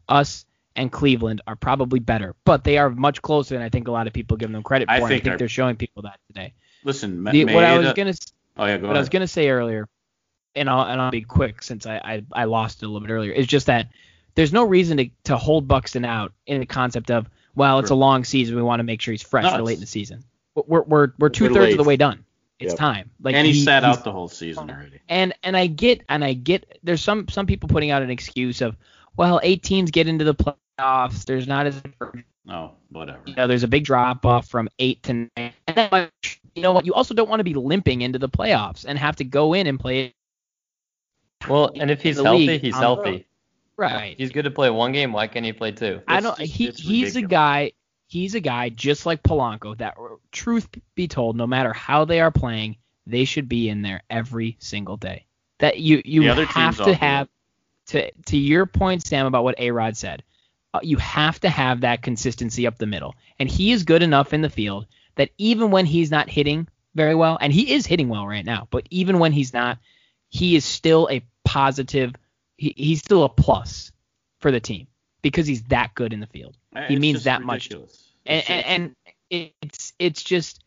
[0.08, 0.46] us
[0.76, 2.36] and Cleveland are probably better.
[2.46, 4.88] But they are much closer than I think a lot of people give them credit
[4.88, 4.94] for.
[4.94, 6.54] I and think I think they're showing people that today.
[6.84, 8.14] Listen, The, what I was gonna
[8.58, 9.88] Oh yeah, go what I was gonna say earlier,
[10.56, 13.14] and I'll and I'll be quick since I, I I lost it a little bit
[13.14, 13.32] earlier.
[13.32, 13.88] Is just that
[14.36, 17.96] there's no reason to to hold Buxton out in the concept of well, it's a
[17.96, 18.56] long season.
[18.56, 20.24] We want to make sure he's fresh No, for late in the season.
[20.56, 22.24] We're we're we're two thirds of the way done.
[22.60, 22.78] It's Yep.
[22.80, 23.10] time.
[23.22, 25.00] Like and he, sat out the whole season already.
[25.08, 28.60] and and I get and I get there's some some people putting out an excuse
[28.62, 28.76] of
[29.16, 31.24] well eight teams get into the playoffs.
[31.26, 31.82] There's not as
[32.52, 33.20] Oh, whatever.
[33.26, 35.54] you know, there's a big drop off from eight to nine.
[35.68, 36.10] And then,
[36.56, 36.86] you know what?
[36.86, 39.68] You also don't want to be limping into the playoffs and have to go in
[39.68, 40.14] and play.
[41.48, 43.26] Well, and if he's healthy, league he's on healthy.
[43.78, 44.16] Right.
[44.18, 45.14] He's good to play one game.
[45.14, 46.02] Why can't he play two?
[46.08, 46.38] I don't.
[46.38, 47.72] just- he it's he's a guy.
[48.10, 49.78] He's a guy just like Polanco.
[49.78, 49.96] That
[50.32, 54.58] truth be told, no matter how they are playing, they should be in there every
[54.60, 55.28] single day.
[55.60, 57.30] That you you have to have
[57.88, 60.24] to to your point, Sam, about what A Rod said.
[60.74, 64.34] Uh, you have to have that consistency up the middle, and he is good enough
[64.34, 68.10] in the field that even when he's not hitting very well, and he is hitting
[68.10, 69.78] well right now, but even when he's not,
[70.30, 72.16] he is still a positive.
[72.58, 73.92] He, he's still a plus
[74.40, 74.88] for the team
[75.22, 76.56] because he's that good in the field.
[76.76, 77.66] Uh, he It's means that much.
[77.66, 78.12] ridiculous.
[78.26, 78.70] and It's and, just-
[79.32, 80.64] and it's it's just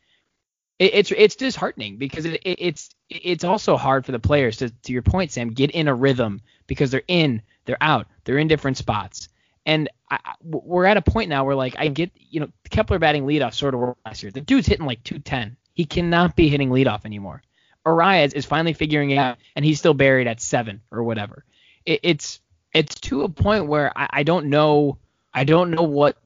[0.79, 4.71] it, it's it's disheartening because it, it, it's it's also hard for the players to
[4.71, 8.49] to your point Sam get in a rhythm because they're in they're out they're in
[8.49, 9.29] different spots.
[9.65, 13.25] And I, we're at a point now where like I get you know Kepler batting
[13.27, 14.33] leadoff sort of worked last year.
[14.33, 17.43] The dude's hitting like 210 he cannot be hitting leadoff anymore.
[17.87, 21.45] Arraez is finally figuring it out, and he's still buried at seven or whatever.
[21.87, 22.41] It, it's
[22.73, 24.99] it's to a point where I, I don't know
[25.35, 26.17] I don't know what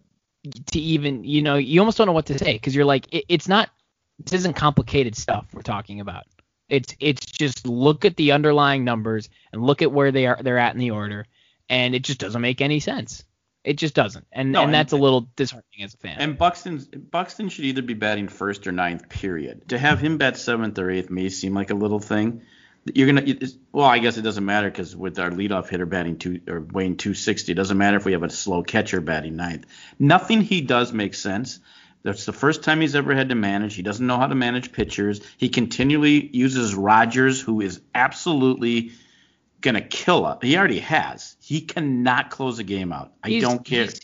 [0.72, 3.24] to even you know you almost don't know what to say because you're like it,
[3.28, 3.70] it's not
[4.18, 6.24] this isn't complicated stuff we're talking about.
[6.68, 10.58] It's it's just look at the underlying numbers and look at where they are they're
[10.58, 11.26] at in the order,
[11.68, 13.24] and it just doesn't make any sense.
[13.62, 16.16] It just doesn't, and No, and and- that's a little disheartening as a fan.
[16.18, 19.08] And Buxton Buxton should either be batting first or ninth.
[19.08, 19.68] Period.
[19.68, 22.42] To have him bat seventh or eighth may seem like a little thing.
[22.94, 23.34] You're gonna
[23.72, 26.96] well, I guess it doesn't matter because with our leadoff hitter batting two or weighing
[26.96, 29.66] 260, it doesn't matter if we have a slow catcher batting ninth.
[29.98, 31.58] Nothing he does makes sense.
[32.04, 33.74] That's the first time he's ever had to manage.
[33.74, 35.20] He doesn't know how to manage pitchers.
[35.36, 38.92] He continually uses Rogers, who is absolutely
[39.60, 40.38] gonna kill us.
[40.42, 41.36] He already has.
[41.40, 43.12] He cannot close a game out.
[43.24, 43.84] I He's- don't care.
[43.84, 44.00] He's,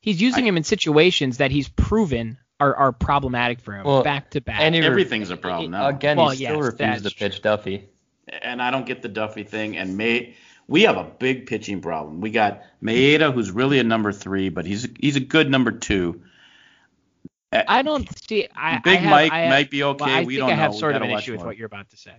[0.00, 4.02] he's using I- him in situations that he's proven are, are problematic for him Well,
[4.04, 4.60] back to back.
[4.60, 5.88] and re- Everything's a problem now.
[5.88, 7.50] Again, Well, he still yes, refused that's to pitch true.
[7.50, 7.82] Duffey.
[8.40, 9.76] And I don't get the Duffey thing.
[9.76, 10.34] And May,
[10.66, 12.20] we have a big pitching problem.
[12.20, 16.22] We got Maeda, who's really a number three, but he's he's a good number two.
[17.52, 18.48] I don't see.
[18.54, 20.04] I, Big I have, Mike have, might be okay.
[20.04, 20.78] well, I we don't I have know.
[20.78, 22.14] Sort of an issue with what you're about to say.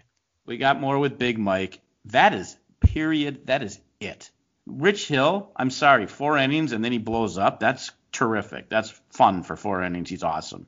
[0.45, 1.82] We got more with Big Mike.
[2.06, 3.47] That is period.
[3.47, 4.30] That is it.
[4.65, 7.60] Rich Hill, I'm sorry, four innings and then he blows up.
[7.60, 8.69] That's terrific.
[8.69, 10.10] That's fun for four innings.
[10.10, 10.67] He's awesome.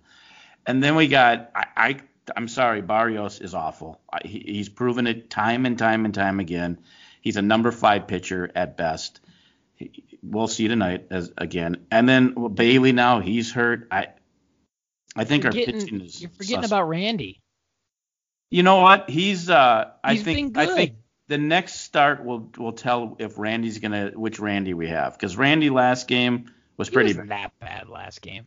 [0.66, 1.98] And then we got I, I
[2.36, 4.00] I'm sorry, Berrios is awful.
[4.24, 6.80] He, he's proven it time and time and time again.
[7.22, 9.20] He's a number five pitcher at best.
[9.76, 11.86] He, we'll see tonight as again.
[11.92, 13.88] And then Bailey now he's hurt.
[13.92, 14.08] I
[15.16, 16.22] I think our Forgetting- pitching is.
[16.22, 17.42] You're forgetting sus- about Randy.
[18.52, 19.10] You know what?
[19.10, 20.94] He's uh I think been I think
[21.28, 25.70] the next start will will tell if Randy's gonna which Randy we have because Randy
[25.70, 28.46] last game was He pretty wasn't that bad last game.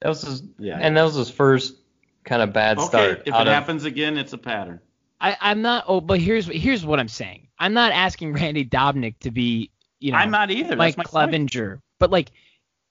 [0.00, 0.78] That was his, Yeah.
[0.80, 1.74] and that was his first
[2.24, 2.86] kind of bad okay.
[2.86, 3.10] start.
[3.26, 4.80] If it of- happens again, it's a pattern.
[5.20, 5.84] I, I'm not.
[5.88, 7.48] Oh, but here's here's what I'm saying.
[7.58, 10.76] I'm not asking Randy Dobnak to be, you know, I'm not either.
[10.76, 11.32] like That's my point.
[11.50, 12.30] Clevinger, but like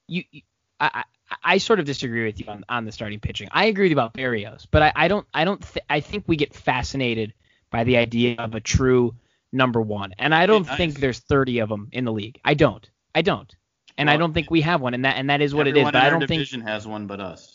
[0.08, 0.42] you, you-
[0.80, 1.04] I, I
[1.42, 3.48] I sort of disagree with you on, on the starting pitching.
[3.52, 6.24] I agree with you about Berrios, but I, I don't I don't th- I think
[6.26, 7.34] we get fascinated
[7.70, 9.14] by the idea of a true
[9.52, 12.40] number one, and I don't Yeah, I- think there's 30 of them in the league.
[12.44, 12.88] I don't.
[13.14, 13.54] I don't.
[13.96, 15.84] And I don't think we have one, and that and that is what it is.
[15.84, 17.53] But I don't think division has one but us.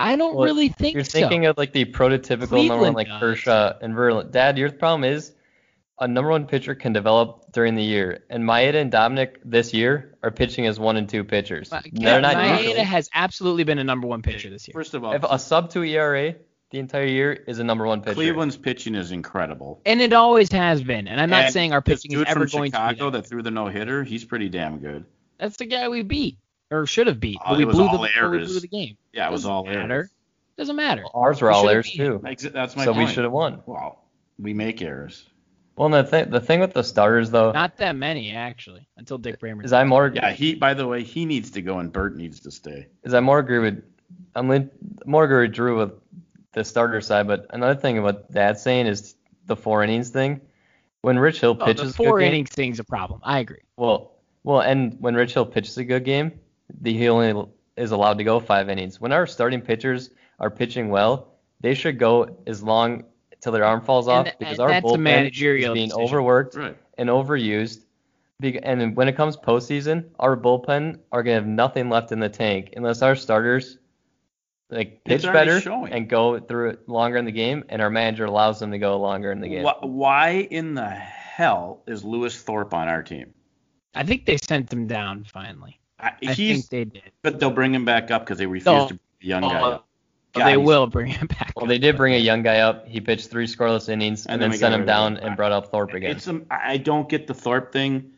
[0.00, 1.18] I don't Well, really think You're so.
[1.20, 3.20] thinking of like the prototypical number one like does.
[3.20, 4.30] Kershaw and Verlander.
[4.30, 5.32] Dad, your problem is
[5.98, 10.16] a number one pitcher can develop during the year, and Maeda and Dominic this year
[10.22, 11.70] are pitching as one and two pitchers.
[11.70, 12.78] Ma- They're not Maeda usually.
[12.84, 14.72] has absolutely been a number one pitcher this year.
[14.72, 16.36] First of all, If a sub two ERA
[16.70, 18.14] the entire year is a number one pitcher.
[18.14, 19.80] Cleveland's pitching is incredible.
[19.84, 21.08] And it always has been.
[21.08, 23.16] And I'm not And saying our pitching is dude ever from going to Chicago be
[23.16, 23.22] that.
[23.24, 25.04] that threw the no hitter, he's pretty damn good.
[25.38, 26.38] That's the guy we beat
[26.70, 27.38] or should have beat.
[27.44, 27.98] Oh, but we blew the
[28.30, 28.96] we blew the game.
[29.12, 29.78] Yeah, it was all matter.
[29.92, 30.10] errors.
[30.56, 31.04] Doesn't matter.
[31.14, 32.48] Ours were We all should've beat too.
[32.50, 33.08] That's my So point.
[33.08, 33.62] we should have won.
[33.66, 34.04] Well,
[34.38, 35.26] we make errors.
[35.76, 39.16] Well, and the thing, the thing with the starters though Not that many actually until
[39.16, 39.62] Dick Bremer.
[39.64, 40.54] is I more Yeah, he.
[40.54, 42.86] By the way, he needs to go, and Bert needs to stay.
[43.02, 43.82] is I more agree with
[44.34, 44.70] I'm lean-
[45.06, 45.92] more agree with Drew with
[46.52, 49.14] the starter side, but another thing about Dad's saying is
[49.46, 50.40] the four innings thing.
[51.02, 53.20] When Rich Hill Oh, pitches the a four good game, innings thing's a problem.
[53.24, 53.62] I agree.
[53.76, 54.12] well,
[54.44, 56.32] well, and when Rich Hill pitches a good game,
[56.80, 59.00] the he only is allowed to go five innings.
[59.00, 63.04] When our starting pitchers are pitching well, they should go as long
[63.40, 65.88] till their arm falls And off th- because and our that's bullpen managerial is being
[65.88, 66.04] decision.
[66.04, 66.76] overworked Right.
[66.98, 67.84] and overused.
[68.42, 72.72] And when it comes postseason, our bullpen are gonna have nothing left in the tank
[72.76, 73.78] unless our starters
[74.70, 75.92] like pitch better showing.
[75.92, 78.98] and go through it longer in the game, and our manager allows them to go
[79.00, 79.64] longer in the game.
[79.66, 83.34] Wh- Why in the hell is Lewis Thorpe on our team?
[83.94, 85.79] I think they sent him down finally.
[86.02, 87.12] I, I he's, think they did.
[87.22, 88.88] but they'll bring him back up because they refused No.
[88.88, 89.60] to bring the young Oh, guy.
[89.60, 89.86] up.
[90.32, 91.52] But God, they will bring him back.
[91.56, 92.86] Well, they did bring a young guy up.
[92.86, 95.72] He pitched three scoreless innings And and, then then sent him down and brought up
[95.72, 96.12] Thorpe again.
[96.12, 98.12] It's um, I don't get the Thorpe thing.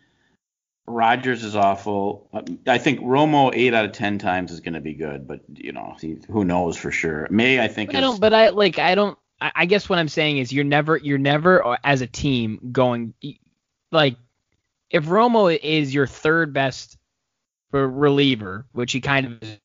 [0.87, 2.29] Rogers is awful.
[2.67, 5.73] I think Romo eight out of ten times is going to be good, but you
[5.73, 7.29] know, he, who knows for sure.
[7.31, 8.21] May I think I is don't.
[8.21, 8.79] But I like.
[8.79, 9.17] I don't.
[9.41, 10.97] I, I guess what I'm saying is you're never.
[10.97, 13.15] You're never uh, as a team going
[13.93, 14.17] like
[14.91, 16.99] if Romo is your third best
[17.73, 19.59] re- reliever, which he kind of is.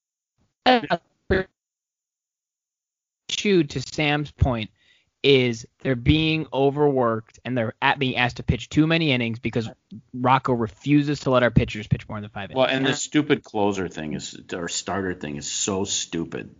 [3.30, 4.70] Issue to Sam's point
[5.22, 9.70] is they're being overworked and they're at being asked to pitch too many innings because
[10.14, 12.58] Rocco refuses to let our pitchers pitch more than five innings.
[12.58, 16.56] well, and this stupid closer thing is or starter thing is so stupid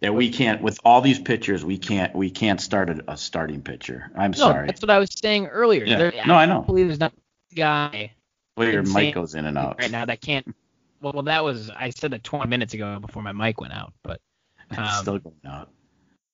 [0.00, 3.62] that we can't with all these pitchers we can't we can't start a, a starting
[3.62, 4.10] pitcher.
[4.14, 4.66] I'm no, sorry.
[4.66, 5.84] that's what I was saying earlier.
[5.84, 5.98] Yeah.
[5.98, 6.60] There- No, I know.
[6.60, 7.14] believe there's not
[7.54, 8.12] guy
[8.58, 9.78] Well, your mic goes in and out.
[9.78, 10.54] right now that can't.
[11.00, 13.92] Well, well, that was I said that 20 minutes ago before my mic went out,
[14.02, 14.20] but
[14.70, 15.70] It's um, still going out.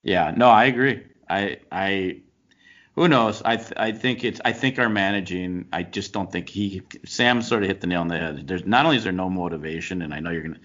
[0.02, 1.04] Yeah, no, I agree.
[1.28, 2.20] I I
[2.94, 3.42] who knows?
[3.42, 5.66] I th- I think it's I think our managing.
[5.72, 8.46] I just don't think he Sam sort of hit the nail on the head.
[8.46, 10.60] There's not only is there no motivation, and I know you're gonna.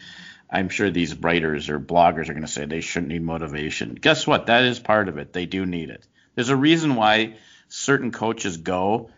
[0.50, 3.96] I'm sure these writers or bloggers are gonna say they shouldn't need motivation.
[3.96, 4.48] Guess what?
[4.48, 5.32] That is part of it.
[5.32, 6.06] They do need it.
[6.36, 7.36] There's a reason why
[7.68, 9.12] certain coaches go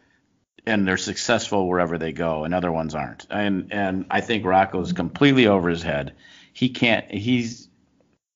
[0.65, 3.26] and they're successful wherever they go, and other ones aren't.
[3.30, 6.15] And and I think Rocco's completely over his head.
[6.54, 7.10] He can't.
[7.10, 7.67] He's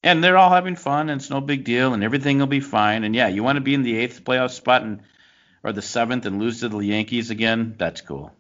[0.03, 3.03] and they're all having fun, and it's no big deal, and everything will be fine.
[3.03, 5.01] And yeah, you want to be in the eighth playoff spot and
[5.63, 7.75] or the seventh and lose to the Yankees again.
[7.77, 8.31] That's cool.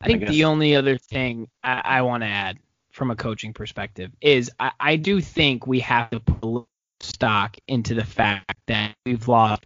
[0.00, 2.58] I think guess- the only other thing I, I want to add
[2.92, 6.66] from a coaching perspective is I, I do think we have to put
[7.00, 9.64] stock into the fact that we've lost.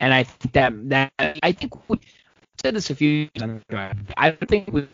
[0.00, 1.98] And I think that that I think we
[2.62, 3.98] said this a few years on the drive.
[4.16, 4.86] I don't think we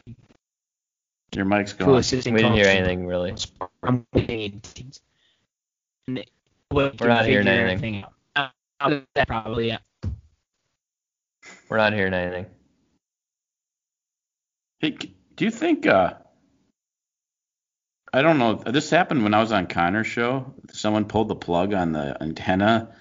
[1.34, 1.98] Your mic's to going.
[1.98, 3.34] assistant We didn't hear coaches anything really.
[3.80, 5.00] from winning teams.
[6.08, 6.24] And
[6.72, 8.04] We're not hearing figure anything.
[8.36, 8.52] out.
[8.80, 9.78] Uh, that probably yeah.
[11.68, 12.46] We're not hearing anything.
[14.80, 14.90] Hey,
[15.36, 15.86] do you think?
[15.86, 16.14] uh
[18.12, 18.54] I don't know.
[18.54, 20.54] This happened when I was on Connor's show.
[20.72, 22.94] Someone pulled the plug on the antenna,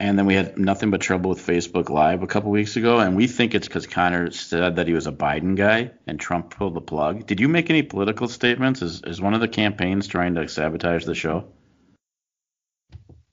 [0.00, 2.98] and then we had nothing but trouble with Facebook Live a couple weeks ago.
[2.98, 6.56] And we think it's because Connor said that he was a Biden guy, and Trump
[6.56, 7.26] pulled the plug.
[7.26, 8.80] Did you make any political statements?
[8.80, 11.44] Is is one of the campaigns trying to sabotage the show?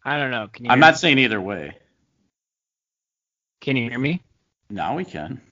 [0.03, 0.49] I don't know.
[0.51, 1.77] Can you I'm not saying either way.
[3.61, 4.21] can you hear me?
[4.69, 5.41] Now we can.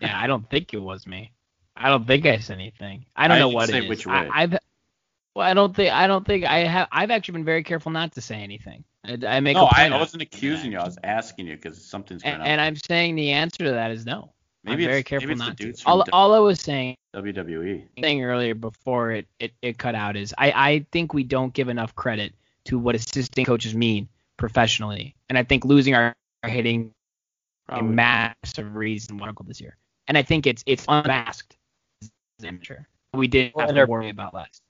[0.00, 1.30] Yeah, I don't think it was me.
[1.76, 3.04] I don't think I said anything.
[3.14, 3.88] I don't I know what it is.
[3.88, 4.28] which way.
[4.32, 4.58] I, have
[5.34, 6.88] well, I don't think I don't think I have.
[6.92, 8.84] I've actually been very careful not to say anything.
[9.04, 10.78] I, I make no, a I point of- wasn't accusing you.
[10.78, 12.48] I was asking you because something's going and, on.
[12.48, 14.32] and I'm saying the answer to that is no.
[14.64, 15.84] maybe I'm very it's, careful maybe it's not the dudes to.
[15.84, 17.88] from All, all I was saying WWE.
[18.00, 21.68] saying earlier before it, it, it cut out is I, I think we don't give
[21.68, 22.34] enough credit
[22.66, 25.14] to what assistant coaches mean professionally.
[25.28, 26.92] And I think losing our, our hitting
[27.68, 27.94] a Probably.
[27.94, 29.76] massive reason why we're called this year.
[30.08, 31.56] And I think it's it's unmasked
[32.02, 32.78] as an amateur.
[33.14, 34.62] We didn't have to worry about last.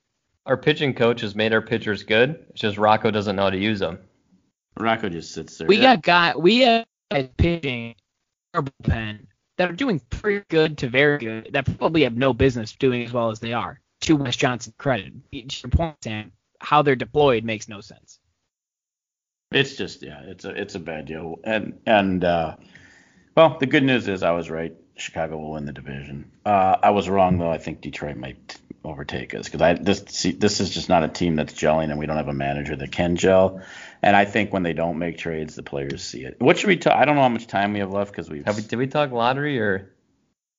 [0.46, 2.44] Our pitching coach has made our pitchers good.
[2.50, 3.98] It's just Rocco doesn't know how to use them.
[4.78, 5.68] Rocco just sits there.
[5.68, 5.96] We Yeah.
[5.96, 6.86] got guy we have
[7.36, 7.94] pitching
[8.54, 9.26] our bullpen
[9.58, 13.12] that are doing pretty good to very good that probably have no business doing as
[13.12, 13.80] well as they are.
[14.02, 15.12] To Wes Johnson credit.
[15.30, 18.18] To your point, Sam, how they're deployed makes no sense.
[19.52, 21.38] It's just yeah, it's a it's a bad deal.
[21.44, 22.56] And and uh,
[23.36, 24.74] well, the good news is I was right.
[24.96, 26.30] Chicago will win the division.
[26.44, 27.50] Uh, I was wrong though.
[27.50, 31.08] I think Detroit might overtake us because I this see, this is just not a
[31.08, 33.62] team that's gelling, and we don't have a manager that can gel.
[34.02, 36.36] And I think when they don't make trades, the players see it.
[36.40, 36.94] What should we talk?
[36.96, 38.86] I don't know how much time we have left because we've Have we, did we
[38.88, 39.90] talk lottery or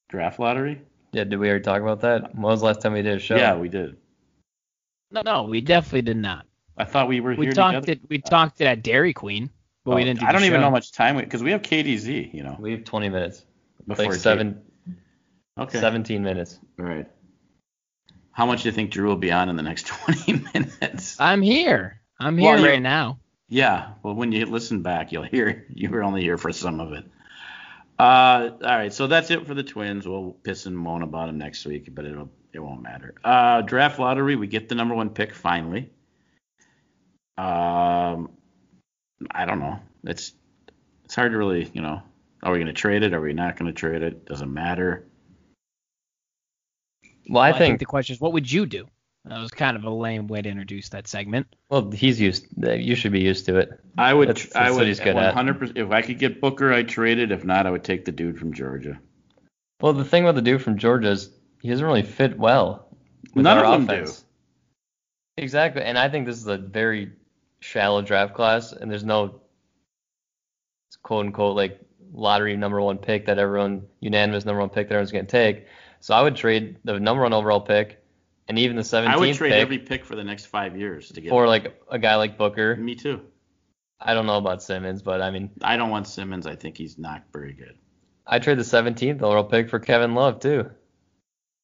[0.09, 0.81] draft lottery.
[1.11, 1.25] yeah?
[1.25, 2.33] Did we already talk about that?
[2.35, 3.35] When was the last time we did a show?
[3.35, 3.97] Yeah, we did.
[5.11, 6.45] No, no, we definitely did not.
[6.77, 7.91] I thought we were We here talked together.
[8.03, 8.09] it.
[8.09, 9.49] We talked it at Dairy Queen,
[9.83, 10.21] but we Oh, didn't.
[10.21, 12.33] Do I don't the even know how much time we because we have KDZ.
[12.33, 13.45] You know, We have 20 minutes.
[13.85, 14.61] before like seven,
[15.59, 15.79] Okay.
[15.79, 16.59] 17 minutes.
[16.79, 17.05] All right.
[18.33, 21.19] How much do you think Drew will be on in the next 20 minutes?
[21.19, 22.01] I'm here.
[22.19, 23.19] I'm here Well, right now.
[23.47, 23.93] Yeah.
[24.01, 27.05] Well, when you listen back, you'll hear you were only here for some of it.
[27.99, 28.91] Uh, all right.
[28.91, 30.07] So that's it for the Twins.
[30.07, 33.15] We'll piss and moan about them next week, but it'll it won't matter.
[33.23, 34.35] Uh, draft lottery.
[34.35, 35.91] We get the number one pick finally.
[37.37, 38.31] Um,
[39.31, 39.79] I don't know.
[40.05, 40.33] It's
[41.05, 42.01] it's hard to really, you know.
[42.41, 43.13] Are we going to trade it?
[43.13, 44.25] Are we not going to trade it?
[44.25, 45.07] Doesn't matter.
[47.29, 48.87] Well, I Well, think, the question is, what would you do?
[49.25, 51.47] That was kind of a lame way to introduce that segment.
[51.69, 52.45] well, he's used.
[52.57, 53.69] You should be used to it.
[53.97, 55.77] I would, That's- I that's what would, he's good 100%.
[55.77, 57.31] If I could get Booker, I'd trade it.
[57.31, 58.99] If not, I would take the dude from Georgia.
[59.79, 61.29] Well, the thing about the dude from Georgia is
[61.61, 62.87] he doesn't really fit well
[63.33, 64.25] with None our of them offense.
[65.37, 67.13] Exactly, and I think this is a very
[67.61, 69.41] shallow draft class, and there's no
[71.01, 71.79] quote unquote like
[72.13, 75.65] lottery number one pick that everyone unanimous number one pick that everyone's gonna take.
[76.03, 78.03] So I would trade the number one overall pick
[78.49, 81.07] and even the 17th I would trade pick every pick for the next five years
[81.07, 81.29] to get.
[81.29, 82.75] for like a guy like Booker.
[82.75, 83.21] Me too.
[84.01, 86.45] I don't know about Simmons, but I mean, I don't want Simmons.
[86.45, 87.77] I think he's not very good.
[88.27, 90.69] I trade the 17th overall pick for Kevin Love too.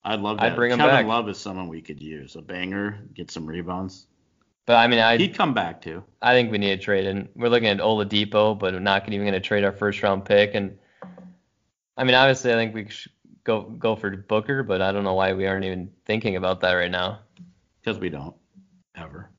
[0.05, 0.55] I'd love I'd that.
[0.55, 1.05] bring him Kevin back.
[1.05, 2.37] Love is someone we could use.
[2.37, 4.07] A banger, get some rebounds.
[4.65, 6.05] But I mean, I He'd come back too.
[6.21, 9.19] I think we need a trade, and we're looking at Oladipo, but we're not even
[9.19, 10.55] going to trade our first round pick.
[10.55, 10.77] And
[11.97, 13.11] I mean, obviously, I think we should
[13.49, 16.73] go go for Booker, but I don't know why we aren't even thinking about that
[16.73, 17.19] right now.
[17.81, 18.35] Because we don't
[18.95, 19.29] ever.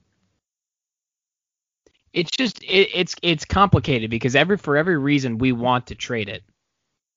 [2.13, 6.29] It's just it, it's it's complicated because every for every reason we want to trade
[6.29, 6.43] it,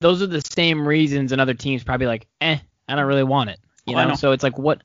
[0.02, 3.50] those are the same reasons and other team's probably like, eh, I don't really want
[3.50, 3.60] it.
[3.86, 4.16] You Oh, I know, know.
[4.16, 4.84] so it's like what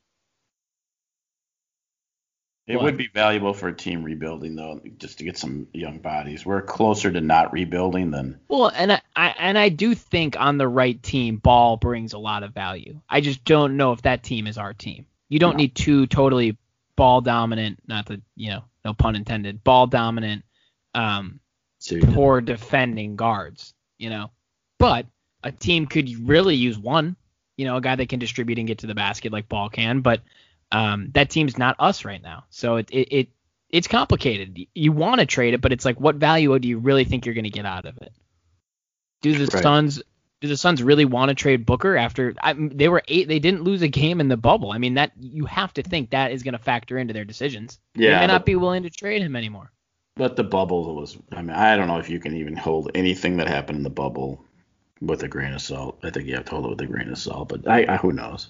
[2.69, 2.83] It What?
[2.83, 6.45] would be valuable for a team rebuilding though, just to get some young bodies.
[6.45, 10.59] We're closer to not rebuilding than Well, and I, I and I do think on
[10.59, 13.01] the right team, Ball brings a lot of value.
[13.09, 15.07] I just don't know if that team is our team.
[15.29, 15.57] You don't No.
[15.63, 16.57] need two totally
[16.95, 20.43] ball dominant, not the you know, no pun intended, ball dominant,
[20.93, 21.39] um,
[22.13, 23.73] poor defending guards.
[23.97, 24.29] You know,
[24.77, 25.07] but
[25.43, 27.15] a team could really use one.
[27.57, 30.01] You know, a guy that can distribute and get to the basket like Ball can.
[30.01, 30.21] But
[30.71, 33.29] um, that team's not us right now, so it it, it
[33.69, 34.59] it's complicated.
[34.73, 37.35] You want to trade it, but it's like, what value do you really think you're
[37.35, 38.11] going to get out of it?
[39.21, 39.63] Do the Right.
[39.63, 40.01] Suns
[40.41, 43.27] do the Suns really want to trade Booker after I, they were eight?
[43.27, 44.71] They didn't lose a game in the bubble.
[44.71, 47.79] I mean, that you have to think that is going to factor into their decisions.
[47.95, 49.71] Yeah, they may not be willing to trade him anymore.
[50.15, 51.17] But the bubble was.
[51.31, 53.89] I mean, I don't know if you can even hold anything that happened in the
[53.89, 54.45] bubble
[55.01, 55.99] with a grain of salt.
[56.03, 57.49] I think you have to hold it with a grain of salt.
[57.49, 58.49] But I, I who knows?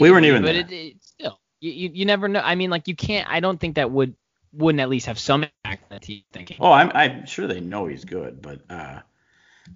[0.00, 0.60] We weren't even but there.
[0.62, 2.40] It, it, still, you, you you never know.
[2.40, 3.28] I mean, like you can't.
[3.28, 4.14] I don't think that would
[4.52, 6.56] wouldn't at least have some impact on the team thinking.
[6.60, 9.00] Oh, I'm I'm sure they know he's good, but uh,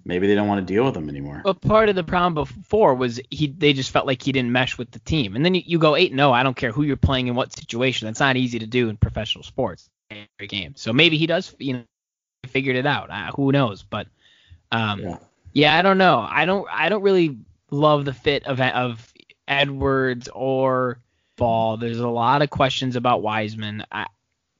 [0.05, 1.41] maybe they don't want to deal with him anymore.
[1.43, 4.77] But part of the problem before was he they just felt like he didn't mesh
[4.77, 5.35] with the team.
[5.35, 7.53] And then you, you go eight no, I don't care who you're playing in what
[7.53, 8.07] situation.
[8.07, 10.73] That's not easy to do in professional sports every game.
[10.75, 11.83] So maybe he does you know
[12.47, 13.09] figured it out.
[13.09, 13.83] Uh, who knows?
[13.83, 14.07] But
[14.71, 15.17] um Yeah.
[15.53, 15.77] yeah.
[15.77, 16.25] I don't know.
[16.27, 17.37] I don't I don't really
[17.69, 19.13] love the fit of of
[19.47, 20.99] Edwards or
[21.41, 21.77] Ball.
[21.77, 23.83] There's a lot of questions about Wiseman.
[23.91, 24.05] I,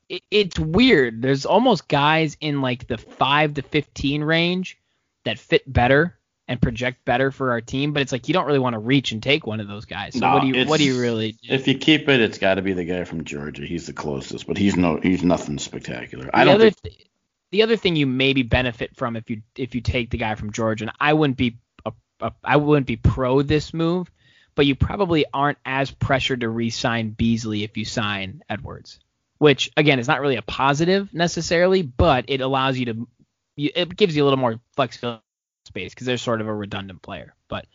[0.09, 1.21] it, it's weird.
[1.21, 4.79] There's almost guys in like the 5 to 15 range
[5.23, 6.17] that fit better
[6.47, 9.11] and project better for our team, but it's like you don't really want to reach
[9.11, 10.15] and take one of those guys.
[10.15, 11.53] So No, what do you what do you really do?
[11.53, 13.63] If you keep it, it's got to be the guy from Georgia.
[13.63, 16.31] He's the closest, but he's no he's nothing spectacular.
[16.33, 16.95] I the don't other think.
[16.95, 17.07] th-
[17.51, 20.51] the other thing you maybe benefit from if you if you take the guy from
[20.51, 24.09] Georgia, and I wouldn't be a, a, I wouldn't be pro this move,
[24.55, 28.99] but you probably aren't as pressured to re-sign Beasley if you sign Edwards,
[29.37, 33.07] which again is not really a positive necessarily, but it allows you to
[33.55, 35.21] you, it gives you a little more flexibility
[35.65, 37.65] space because they're sort of a redundant player, but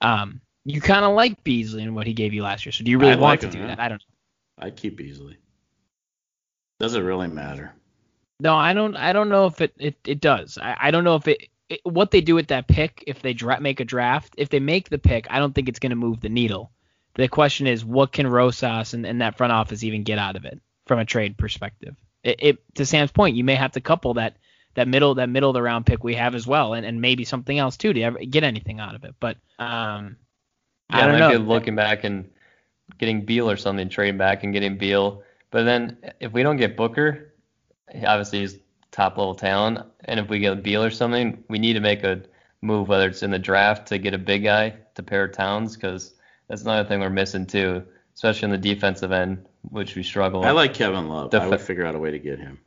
[0.00, 2.90] um you kind of like Beasley and what he gave you last year, so do
[2.90, 3.66] you really I want like to him, do yeah.
[3.68, 3.80] that?
[3.80, 4.02] I don't.
[4.58, 5.36] I keep easily.
[6.80, 7.72] Does it really matter?
[8.40, 8.96] No, I don't.
[8.96, 10.58] I don't know if it it, it does.
[10.60, 13.04] I, I don't know if it, it what they do with that pick.
[13.06, 15.78] If they dra- make a draft, if they make the pick, I don't think it's
[15.78, 16.70] going to move the needle.
[17.14, 20.44] The question is, what can Rosas and, and that front office even get out of
[20.44, 21.96] it from a trade perspective?
[22.22, 24.36] It, it to Sam's point, you may have to couple that
[24.74, 27.24] that middle that middle of the round pick we have as well, and, and maybe
[27.24, 29.14] something else too to get anything out of it.
[29.18, 30.16] But um,
[30.90, 31.30] Yeah, I don't know.
[31.30, 32.28] be looking back and
[32.98, 35.22] getting Beal or something, trading back and getting Beal.
[35.50, 37.32] But then if we don't get Booker,
[37.94, 38.58] obviously he's
[38.96, 42.02] top level talent, and if we get a Beal or something, we need to make
[42.02, 42.22] a
[42.62, 46.14] move, whether it's in the draft to get a big guy to pair Towns, because
[46.48, 47.84] that's another thing we're missing too,
[48.14, 50.44] especially on the defensive end, which we struggle.
[50.44, 51.30] I like Kevin Love.
[51.30, 52.58] The I would figure out a way to get him.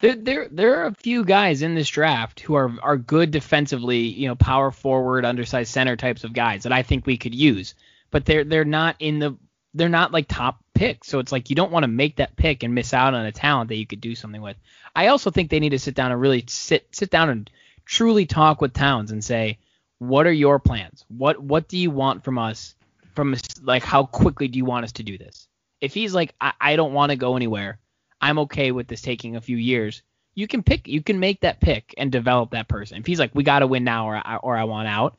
[0.00, 3.98] There, there, there are a few guys in this draft who are are good defensively,
[3.98, 7.74] you know, power forward, undersized center types of guys that I think we could use.
[8.10, 9.36] But they're they're not in the
[9.74, 11.08] they're not like top picks.
[11.08, 13.32] So it's like you don't want to make that pick and miss out on a
[13.32, 14.56] talent that you could do something with.
[14.94, 17.50] I also think they need to sit down and really sit sit down and
[17.84, 19.58] truly talk with Towns and say,
[19.98, 21.04] what are your plans?
[21.08, 22.74] What what do you want from us?
[23.14, 25.48] From like how quickly do you want us to do this?
[25.80, 27.78] If he's like, I, I don't want to go anywhere.
[28.20, 30.02] I'm okay with this taking a few years.
[30.34, 32.98] You can pick, you can make that pick and develop that person.
[32.98, 35.16] If he's like, we got to win now, or or I want out,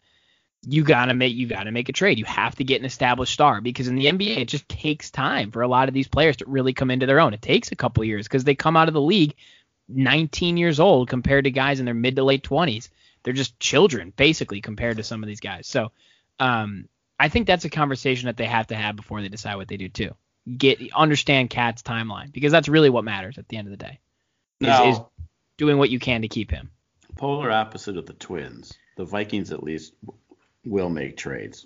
[0.65, 2.19] you gotta make, you gotta make a trade.
[2.19, 5.51] You have to get an established star because in the NBA it just takes time
[5.51, 7.33] for a lot of these players to really come into their own.
[7.33, 9.35] It takes a couple years because they come out of the league
[9.87, 12.89] 19 years old compared to guys in their mid to late 20s.
[13.23, 15.67] They're just children basically compared to some of these guys.
[15.67, 15.91] So,
[16.39, 16.87] um,
[17.19, 19.77] I think that's a conversation that they have to have before they decide what they
[19.77, 20.15] do too.
[20.57, 23.99] Get understand KAT's timeline because that's really what matters at the end of the day.
[24.61, 24.99] Is, Now, is
[25.57, 26.71] doing what you can to keep him.
[27.17, 29.93] polar opposite of the Twins, the Vikings at least
[30.65, 31.65] will make trades.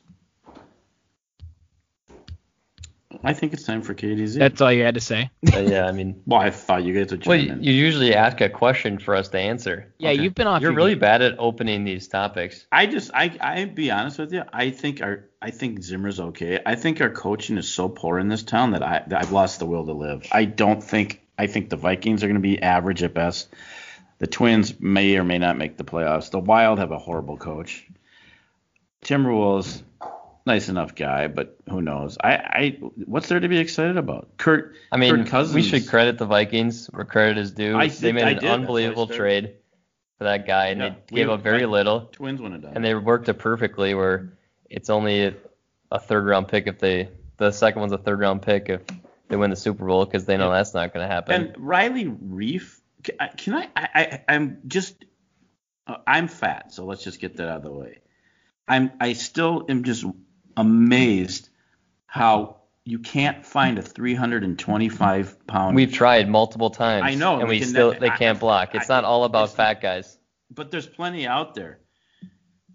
[3.24, 4.39] I think it's time for KDZ.
[4.39, 5.30] That's all you had to say.
[5.54, 7.64] Uh, yeah, I mean, well, I thought you guys would well, chime you in.
[7.64, 9.94] you usually ask a question for us to answer.
[10.00, 10.24] Yeah, Okay.
[10.24, 10.62] you've been off.
[10.62, 11.00] You're your really game.
[11.00, 12.66] bad at opening these topics.
[12.72, 14.44] I just I I be honest with you.
[14.52, 16.60] I think our I think Zimmer's okay.
[16.66, 19.60] I think our coaching is so poor in this town that I that I've lost
[19.60, 20.26] the will to live.
[20.32, 23.48] I don't think I think the Vikings are going to be average at best.
[24.18, 26.32] The Twins may or may not make the playoffs.
[26.32, 27.88] The Wild have a horrible coach.
[29.04, 29.82] Timberwolves,
[30.45, 32.18] nice enough guy, but who knows?
[32.24, 34.38] I I what's there to be excited about?
[34.38, 35.56] Kirk I mean, Kirk Cousins.
[35.56, 37.78] we should credit the Vikings where credit is due.
[37.78, 39.56] I they did- made I an did, I unbelievable trade
[40.18, 41.70] for that guy, and Yeah, they gave up very right.
[41.70, 42.76] little, Twins wouldn't have done.
[42.76, 43.93] and they worked it perfectly.
[43.95, 44.38] Where
[44.70, 45.36] it's only
[45.91, 48.82] a third round pick if they, the second one's a third round pick if
[49.28, 51.34] they win the Super Bowl because they know that's not going to happen.
[51.34, 53.28] And Riley Reiff, can I?
[53.30, 55.04] Can I, I, I I'm just,
[55.88, 57.99] uh, I'm fat, so let's just get that out of the way.
[58.68, 60.05] I'm, I still am just
[60.55, 61.49] amazed
[62.05, 65.76] how you can't find a 325 pound.
[65.76, 67.03] We've tried multiple times.
[67.05, 68.76] I know, and we we can still ne- they I- can't block.
[68.76, 70.18] It's I- not all about fat guys.
[70.51, 71.80] but there's plenty out there.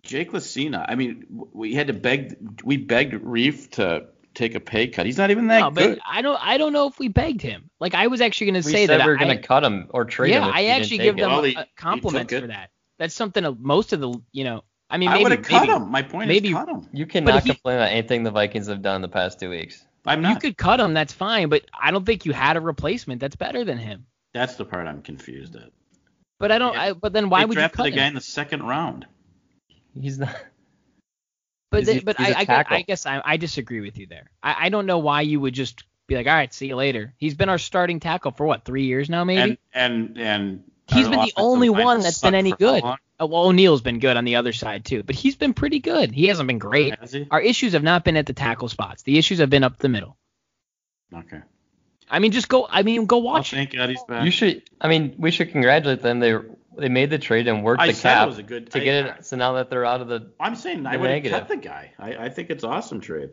[0.02, 4.88] Jake Lucina, I mean, we had to beg, we begged Reiff to take a pay
[4.88, 5.04] cut.
[5.04, 6.00] He's not even that No, but good.
[6.08, 6.38] I don't.
[6.40, 7.68] I don't know if we begged him.
[7.80, 9.88] Like I was actually going to say that we were I, going to cut him
[9.90, 10.44] or trade yeah, him.
[10.44, 12.70] Yeah, I actually give them Well, he- compliments for that.
[12.98, 15.72] That's something most of the, you know, I mean, maybe, I would have cut maybe
[15.72, 15.90] him.
[15.90, 16.88] My point maybe- is cut him.
[16.92, 19.84] You cannot if he- complain about anything the Vikings have done the past two weeks.
[20.06, 20.30] I'm not.
[20.30, 20.94] you could cut him.
[20.94, 24.06] That's fine, but I don't think you had a replacement that's better than him.
[24.32, 25.70] That's the part I'm confused at.
[26.38, 26.72] But I don't.
[26.72, 26.82] Yeah.
[26.82, 28.08] I, but then why they would you drafted cut a guy him?
[28.08, 29.06] in the second round.
[29.94, 30.34] He's not.
[31.70, 32.76] But He's then, a- but he's I, a I, gu- tackle.
[32.78, 34.30] I guess I, I disagree with you there.
[34.42, 37.12] I, I don't know why you would just be like, all right, see you later.
[37.18, 39.58] He's been our starting tackle for what three years now, maybe.
[39.74, 42.98] And and and He's our been the only one that's been any for how good.
[43.20, 43.28] Long?
[43.28, 46.12] Oh, well, O'Neill's been good on the other side too, but he's been pretty good.
[46.12, 46.98] He hasn't been great.
[47.00, 47.26] Has he?
[47.30, 49.02] Our issues have not been at the tackle spots.
[49.02, 50.16] The issues have been up the middle.
[51.14, 51.40] Okay.
[52.10, 52.66] I mean, just go.
[52.70, 53.52] I mean, go watch.
[53.52, 53.56] it.
[53.56, 54.24] thank God he's back.
[54.24, 54.62] You should.
[54.80, 56.20] I mean, we should congratulate them.
[56.20, 56.36] They
[56.78, 58.80] they made the trade and worked I the said it cap was a good- to
[58.80, 59.26] I- get it.
[59.26, 61.38] So now that they're out of the, I'm saying I would have negative.
[61.40, 61.92] cut the guy.
[61.98, 63.30] I, I think it's awesome trade.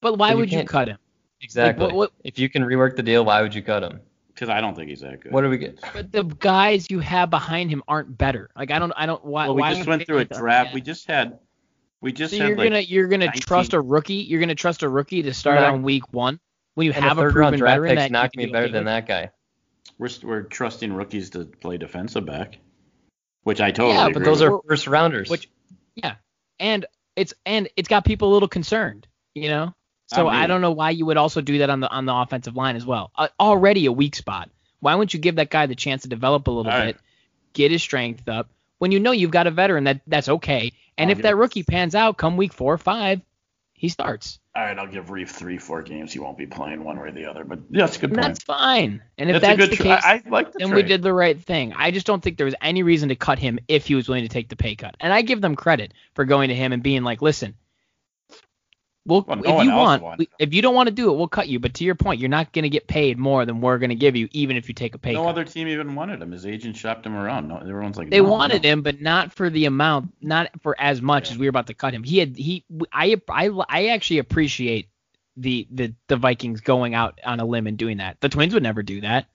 [0.00, 0.98] But why But would you can't- cut him?
[1.42, 1.84] exactly.
[1.86, 4.00] what- what- if you can rework the deal, why would you cut him?
[4.34, 5.32] Because I don't think he's that good.
[5.32, 5.78] What do we get?
[5.92, 8.50] But the guys you have behind him aren't better.
[8.56, 8.92] Like I don't.
[8.96, 9.24] I don't.
[9.24, 9.46] Why?
[9.46, 10.70] well, we why just went through a draft.
[10.70, 10.74] Yeah.
[10.74, 11.38] We just had.
[12.00, 12.68] We just So had you're like.
[12.70, 14.14] gonna you're gonna 19 trust a rookie?
[14.14, 16.40] You're gonna trust a rookie to start not- on week one
[16.74, 18.38] when you And have the a third proven round draft veteran pick's that not you
[18.38, 19.30] gonna be be better than that guy.
[19.98, 22.58] We're we're trusting rookies to play defensive back,
[23.44, 23.94] which I totally.
[23.94, 24.50] Yeah, agree But those with.
[24.50, 25.30] are first rounders.
[25.30, 25.48] Which,
[25.94, 26.16] yeah,
[26.58, 29.72] and it's and it's got people a little concerned, you know.
[30.06, 32.14] So I I, don't know why you would also do that on the on the
[32.14, 33.10] offensive line as well.
[33.16, 34.50] Uh, already a weak spot.
[34.80, 36.96] Why wouldn't you give that guy the chance to develop a little bit, right.
[37.54, 38.50] get his strength up?
[38.78, 40.72] When you know you've got a veteran, that that's okay.
[40.98, 43.22] And I'll if that rookie pans out come week four or five,
[43.72, 44.38] he starts.
[44.56, 46.12] All right, I'll give Reiff three, four games.
[46.12, 47.44] He won't be playing one way or the other.
[47.44, 48.22] But yeah, that's a good point.
[48.22, 49.02] that's fine.
[49.18, 50.84] And if That's a that's, good the tra- case, I, I like the then trade.
[50.84, 51.72] we did the right thing.
[51.76, 54.22] I just don't think there was any reason to cut him if he was willing
[54.22, 54.94] to take the pay cut.
[55.00, 57.56] And I give them credit for going to him and being like, listen,
[59.06, 61.28] we'll, Well, no if you want, we, if you don't want to do it, we'll
[61.28, 61.58] cut you.
[61.58, 63.96] But to your point, you're not going to get paid more than we're going to
[63.96, 65.30] give you, even if you take a pay No cut.
[65.30, 66.32] other team even wanted him.
[66.32, 67.48] His agent shopped him around.
[67.48, 68.68] No, everyone's like, They no, wanted no.
[68.70, 71.74] him, but not for the amount, not for as much as we were about to
[71.74, 72.02] cut him.
[72.02, 74.88] He had he, I, I, I actually appreciate
[75.36, 78.20] the the the Vikings going out on a limb and doing that.
[78.20, 79.26] The Twins would never do that.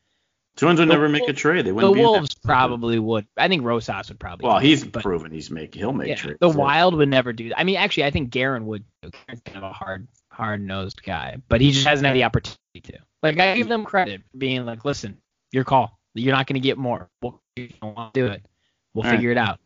[0.60, 1.66] Twins would The never make a trade.
[1.66, 3.26] They wouldn't that Wolves probably would.
[3.38, 4.48] I think Rosas would probably.
[4.48, 6.40] Well, he's it, proven he's make he'll make Yeah, trades.
[6.42, 7.60] the Wild would never do that.
[7.60, 8.84] I mean, actually, I think Guerin would.
[9.02, 13.00] Guerin's kind of a hard, hard-nosed guy, but he just hasn't had the opportunity to.
[13.24, 15.18] Like, I give them credit for being like, listen,
[15.52, 15.98] your call.
[16.14, 17.10] You're not going to get more.
[17.22, 18.46] We'll, you don't want to do it,
[18.94, 19.16] we'll All right.
[19.16, 19.60] figure it out.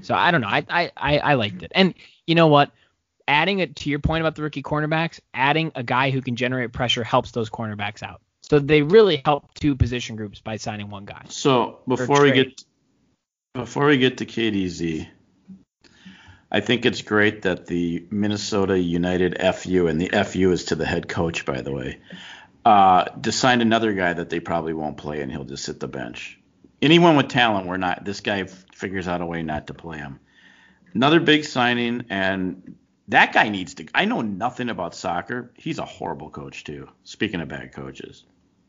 [0.00, 0.48] So I don't know.
[0.48, 1.72] I, I, I, I liked it.
[1.74, 1.92] And
[2.26, 2.70] you know what?
[3.26, 6.72] Adding it to your point about the rookie cornerbacks, adding a guy who can generate
[6.72, 8.22] pressure helps those cornerbacks out.
[8.50, 11.24] So they really help two position groups by signing one guy.
[11.28, 12.64] So before we get
[13.54, 15.06] before we get to KDZ,
[16.50, 20.86] I think it's great that the Minnesota United FU and the FU is to the
[20.86, 21.98] head coach, by the way,
[22.64, 25.88] uh, to sign another guy that they probably won't play and he'll just sit the
[25.88, 26.38] bench.
[26.80, 28.04] Anyone with talent, we're not.
[28.04, 30.20] This guy f- figures out a way not to play him.
[30.94, 32.76] Another big signing, and
[33.08, 33.86] that guy needs to.
[33.94, 35.52] I know nothing about soccer.
[35.54, 36.88] He's a horrible coach too.
[37.02, 38.24] Speaking of bad coaches.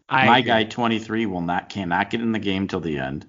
[0.09, 0.47] I My agree.
[0.47, 3.25] guy 23 will not cannot get in the game till the end.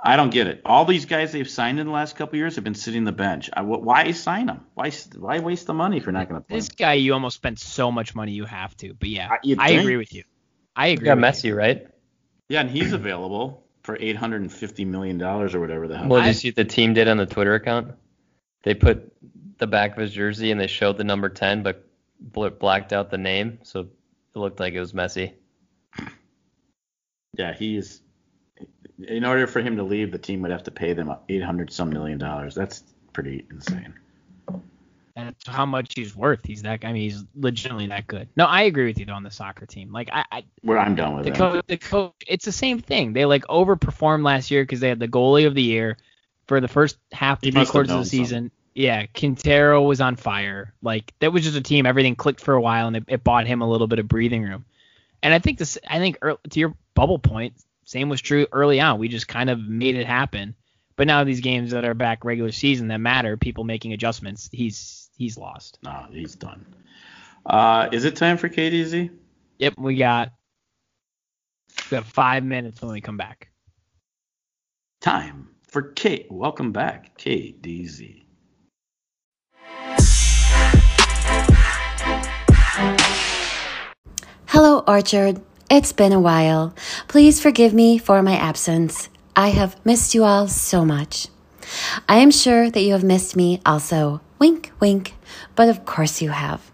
[0.00, 0.62] I don't get it.
[0.64, 3.50] All these guys they've signed in the last couple years have been sitting the bench.
[3.52, 4.64] I, why sign them?
[4.74, 6.56] Why why waste the money if you're not going to play?
[6.56, 8.94] This guy, you almost spent so much money you have to.
[8.94, 10.22] But yeah, I- I agree with you.
[10.76, 11.06] I agree.
[11.06, 11.88] got with Messi, right?
[12.48, 16.08] Yeah, and he's available for 850 million dollars or whatever the hell.
[16.08, 17.92] Well, did you see what the team did on the Twitter account?
[18.62, 19.12] They put
[19.58, 21.84] the back of his jersey and they showed the number 10, but
[22.20, 23.88] bl- blacked out the name, so it
[24.38, 25.32] looked like it was Messi.
[27.34, 28.00] Yeah, he's.
[29.06, 31.90] In order for him to leave, the team would have to pay them 800 some
[31.90, 32.54] million dollars.
[32.54, 33.94] That's pretty insane.
[35.14, 36.44] That's how much he's worth.
[36.44, 36.84] He's that.
[36.84, 38.28] I mean, he's legitimately that good.
[38.36, 39.90] No, I agree with you though on the soccer team.
[39.90, 43.14] Like I, I Where I'm done with the coach, the coach, it's the same thing.
[43.14, 45.96] They like overperformed last year because they had the goalie of the year
[46.46, 48.52] for the first half, three quarters of the season.
[48.74, 50.72] Yeah, Quintero was on fire.
[50.82, 51.84] Like that was just a team.
[51.84, 54.44] Everything clicked for a while, and it, it bought him a little bit of breathing
[54.44, 54.64] room.
[55.20, 55.78] And I think this.
[55.88, 58.98] I think ear- to your bubble point, same was true early on.
[58.98, 60.56] We just kind of made it happen.
[60.96, 64.48] But now these games that are back regular season that matter, people making adjustments.
[64.50, 65.78] He's he's lost.
[65.84, 66.66] No, he's done.
[67.46, 69.10] Uh, is it time for KDZ?
[69.58, 70.32] Yep, we got
[71.88, 73.52] we have five minutes when we come back.
[75.00, 76.26] Time for K.
[76.28, 78.24] Welcome back, KDZ.
[84.48, 85.40] Hello, Orchard.
[85.70, 86.74] It's been a while.
[87.08, 89.10] Please forgive me for my absence.
[89.36, 91.28] I have missed you all so much.
[92.08, 94.22] I am sure that you have missed me also.
[94.38, 95.14] Wink, wink.
[95.56, 96.70] But of course you have.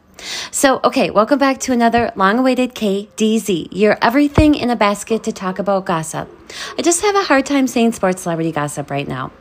[0.53, 5.33] So, okay, welcome back to another long awaited KDZ, your everything in a basket to
[5.33, 6.31] talk about gossip.
[6.79, 9.33] I just have a hard time saying sports celebrity gossip right now.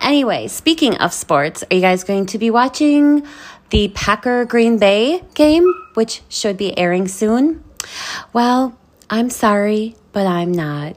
[0.00, 3.24] Anyway, speaking of sports, are you guys going to be watching
[3.70, 7.62] the Packer Green Bay game, which should be airing soon?
[8.32, 8.76] Well,
[9.08, 10.96] I'm sorry, but I'm not.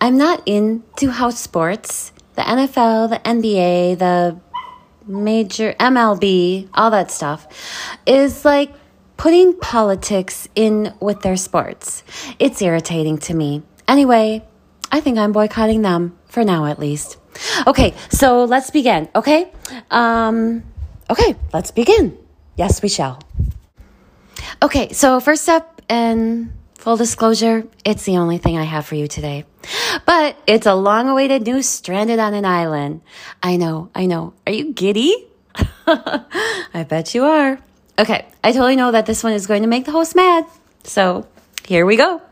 [0.00, 2.12] I'm not into house sports.
[2.34, 4.38] The NFL, the NBA, the
[5.06, 7.48] major MLB, all that stuff
[8.06, 8.70] is like
[9.16, 12.04] putting politics in with their sports.
[12.38, 13.62] It's irritating to me.
[13.88, 14.44] Anyway,
[14.92, 17.16] I think I'm boycotting them for now at least.
[17.66, 19.50] Okay, so let's begin, okay?
[19.90, 20.62] Um
[21.10, 22.16] okay, let's begin.
[22.56, 23.20] Yes, we shall.
[24.62, 29.06] Okay, so first up and full disclosure, it's the only thing I have for you
[29.06, 29.44] today.
[30.06, 33.02] But it's a long awaited news stranded on an island.
[33.42, 34.32] I know, I know.
[34.46, 35.28] Are you giddy?
[35.86, 37.58] I bet you are.
[37.98, 40.46] Okay, I totally know that this one is going to make the host mad.
[40.84, 41.26] So
[41.66, 42.22] here we go.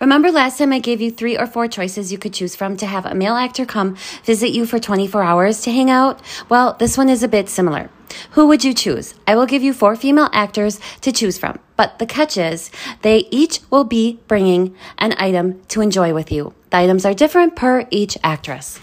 [0.00, 2.86] Remember last time I gave you three or four choices you could choose from to
[2.86, 6.20] have a male actor come visit you for 24 hours to hang out?
[6.48, 7.90] Well, this one is a bit similar.
[8.32, 9.14] Who would you choose?
[9.26, 12.70] I will give you four female actors to choose from, but the catch is
[13.02, 16.54] they each will be bringing an item to enjoy with you.
[16.70, 18.80] The items are different per each actress.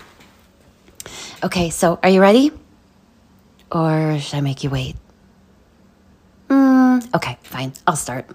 [1.44, 2.52] Okay, so are you ready?
[3.72, 4.96] Or should I make you wait?
[7.14, 7.74] Okay, fine.
[7.86, 8.26] I'll start.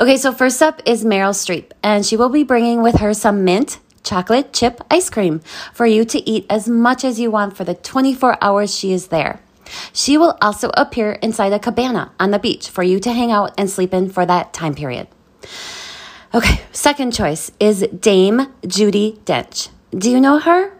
[0.00, 3.44] Okay, so first up is Meryl Streep, and she will be bringing with her some
[3.44, 5.40] mint chocolate chip ice cream
[5.72, 9.08] for you to eat as much as you want for the 24 hours she is
[9.08, 9.40] there.
[9.92, 13.52] She will also appear inside a cabana on the beach for you to hang out
[13.58, 15.08] and sleep in for that time period.
[16.34, 19.68] Okay, second choice is Dame Judi Dench.
[19.90, 20.72] Do you know her?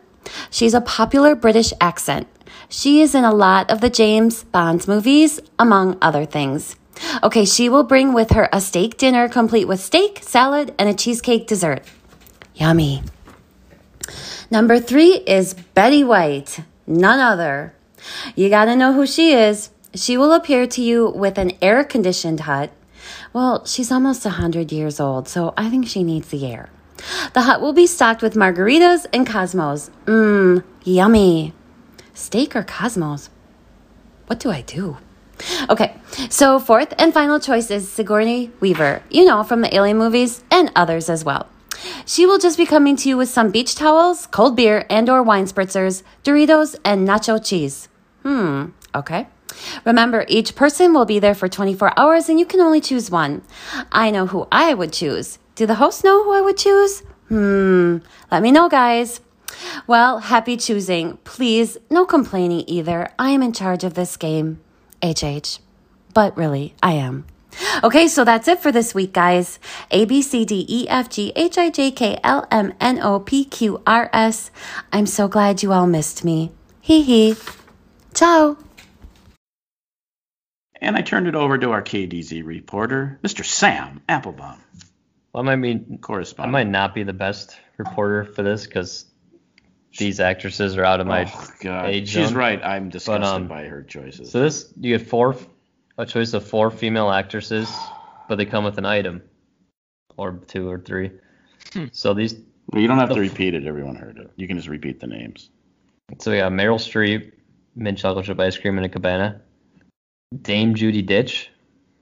[0.51, 2.29] She's a popular British accent.
[2.69, 6.77] She is in a lot of the James Bond movies, among other things.
[7.23, 10.95] Okay, she will bring with her a steak dinner complete with steak, salad, and a
[10.95, 11.83] cheesecake dessert.
[12.55, 13.03] Yummy.
[14.51, 17.75] Number three is Betty White, none other.
[18.35, 19.71] You gotta know who she is.
[19.95, 22.71] She will appear to you with an air conditioned hut.
[23.33, 26.71] Well, she's almost a 100 years old, so I think she needs the air.
[27.35, 29.91] The hut will be stocked with margaritas and Cosmos.
[30.07, 31.53] Mmm, yummy.
[32.15, 33.31] Steak or Cosmos?
[34.27, 34.99] What do I do?
[35.69, 35.95] Okay,
[36.31, 40.71] so fourth and final choice is Sigourney Weaver, you know, from the Alien movies and
[40.75, 41.49] others as well.
[42.07, 45.23] She will just be coming to you with some beach towels, cold beer and or
[45.23, 47.89] wine spritzers, Doritos, and nacho cheese.
[48.23, 49.29] Hmm, okay.
[49.85, 53.43] Remember, each person will be there for 24 hours and you can only choose one.
[53.93, 55.39] I know who I would choose.
[55.55, 57.03] Do the hosts know who I would choose?
[57.29, 57.99] Hmm,
[58.31, 59.21] let me know, guys.
[59.87, 61.19] Well, happy choosing.
[61.25, 63.11] Please, no complaining either.
[63.19, 64.61] I am in charge of this game.
[65.03, 65.59] HH.
[66.15, 67.27] But really, I am.
[67.83, 69.59] Okay, so that's it for this week, guys.
[69.91, 73.21] A, B, C, D, E, F, G, H, I, J, K, L, M, N, O,
[73.21, 74.51] P, Q, R, S.
[74.93, 76.53] I'm so glad you all missed me.
[76.81, 77.37] Hee hee.
[78.15, 78.57] Ciao.
[80.81, 83.45] And I turned it over to our KDZ reporter, Mr.
[83.45, 84.61] Sam Applebaum,
[85.33, 86.55] Well, I might mean, I correspondent.
[86.55, 89.05] I might not be the best reporter for this because
[89.99, 91.91] these actresses are out of my oh, God.
[91.91, 92.37] age She's zone.
[92.37, 92.65] right.
[92.65, 94.31] I'm disgusted um, by her choices.
[94.31, 95.37] So this, you get four,
[95.99, 97.71] a choice of four female actresses,
[98.29, 99.23] but they come with an item,
[100.17, 101.11] or two or three.
[101.73, 101.87] Hmm.
[101.93, 102.35] So these,
[102.73, 103.67] Well, you don't have to repeat it.
[103.67, 104.31] Everyone heard it.
[104.37, 105.51] You can just repeat the names.
[106.19, 107.33] so we got Meryl Streep,
[107.75, 109.43] mint chocolate chip ice cream in a cabana,
[110.43, 111.51] Dame Judy Ditch,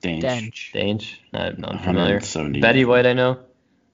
[0.01, 0.23] Dange.
[0.23, 0.73] Dench.
[0.73, 2.21] Dange, I'm not familiar.
[2.61, 3.39] Betty White, I know.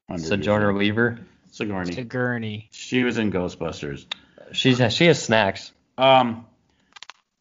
[0.08, 0.72] 100 years Sojourner.
[0.72, 1.20] Weaver.
[1.52, 1.92] Sigourney.
[1.92, 2.68] Sigourney.
[2.72, 4.06] She was in Ghostbusters.
[4.52, 5.70] She's she has snacks.
[5.98, 6.46] Um,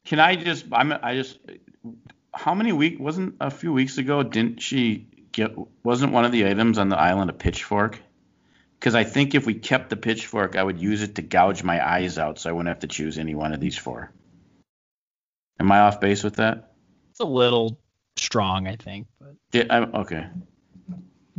[0.05, 0.66] can I just?
[0.72, 0.91] I'm.
[0.91, 1.39] I just.
[2.34, 2.99] How many week?
[2.99, 4.22] Wasn't a few weeks ago?
[4.22, 5.55] Didn't she get?
[5.84, 7.99] Wasn't one of the items on the island a pitchfork?
[8.80, 11.86] Because I think if we kept the pitchfork, I would use it to gouge my
[11.86, 14.12] eyes out, so I wouldn't have to choose any one of these four.
[15.59, 16.74] Am I off base with that?
[17.12, 17.80] It's a little
[18.18, 19.07] strong, I think.
[19.20, 19.66] But Yeah.
[19.70, 20.28] I'm, okay.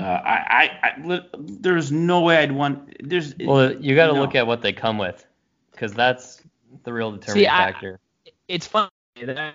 [0.00, 2.96] Uh, I, I, I, there's no way I'd want.
[3.06, 3.34] There's.
[3.38, 4.20] Well, you got to no.
[4.20, 5.26] look at what they come with,
[5.70, 6.42] because that's
[6.84, 8.00] the real determining See, I- factor.
[8.48, 8.90] it's funny
[9.22, 9.54] that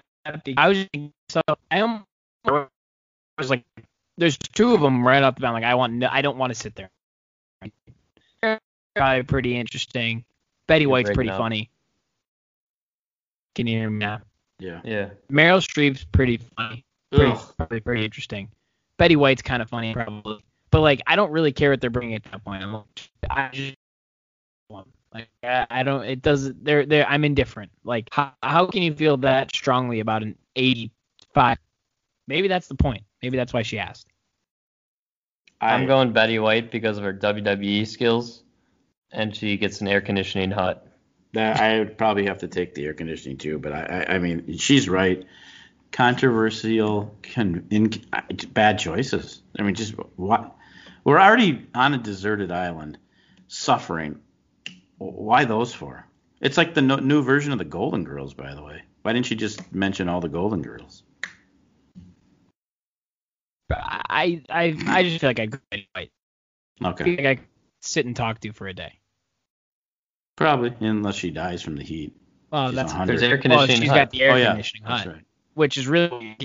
[0.58, 2.06] I was thinking, so I am
[2.46, 2.68] I
[3.38, 3.64] was like
[4.18, 5.54] there's two of them right off the bat.
[5.54, 6.90] Like I want, no, I don't want to sit there.
[8.96, 10.26] Probably pretty interesting.
[10.68, 11.38] Betty You're White's pretty up.
[11.38, 11.70] funny.
[13.56, 14.22] Can you hear me now?
[14.60, 14.82] Yeah.
[14.84, 15.10] Yeah.
[15.32, 16.84] Meryl Streep's pretty funny.
[17.12, 17.54] Pretty, Ugh.
[17.58, 18.50] probably pretty interesting.
[18.98, 20.44] Betty White's kind of funny, probably.
[20.70, 22.64] But like, I don't really care what they're bringing at that point.
[22.64, 22.86] I'm like,
[23.30, 23.78] I just
[25.14, 26.04] like I, I don't.
[26.04, 26.64] It doesn't.
[26.64, 27.08] They're they're.
[27.08, 27.72] I'm indifferent.
[27.84, 31.58] Like, how how can you feel that strongly about an 85?
[32.28, 33.04] Maybe that's the point.
[33.22, 34.08] Maybe that's why she asked.
[35.60, 38.44] I, I'm going Betty White because of her WWE skills,
[39.12, 40.84] and she gets an air conditioning hut.
[41.34, 44.20] That I would probably have to take the air conditioning too, but I, I, I
[44.20, 45.26] mean, she's right.
[45.92, 47.92] Controversial, con, in,
[48.54, 49.42] bad choices.
[49.58, 50.56] I mean, just what?
[51.04, 52.98] We're already on a deserted island,
[53.48, 54.20] suffering.
[54.98, 56.06] Why those for?
[56.42, 58.84] It's like the no, new version of the Golden Girls, by the way.
[59.04, 61.04] Why didn't you just mention all the Golden Girls?
[63.70, 66.12] I I I just feel like I go Betty White.
[66.82, 67.48] I Okay, feel like I could
[67.82, 69.00] sit and talk to you for a day.
[70.36, 72.16] probably unless she dies from the heat.
[72.52, 73.20] Well, She's that's 100.
[73.20, 73.96] There's air well, conditioning she's hut.
[73.96, 75.26] got the air oh yeah, conditioning that's right.
[75.58, 76.38] Which is really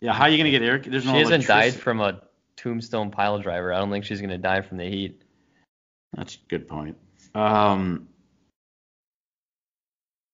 [0.00, 0.78] Yeah, how are you gonna get air?
[0.78, 1.12] There's no.
[1.12, 2.20] she hasn't died from a
[2.56, 3.72] tombstone pile driver.
[3.72, 5.22] I don't think she's gonna die from the heat.
[6.16, 6.96] That's a good point.
[7.34, 8.08] Um,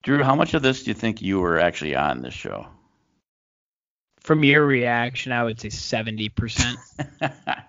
[0.02, 2.68] Drew, how much of this do you think you were actually on this show?
[4.24, 6.76] from your reaction, I would say 70%.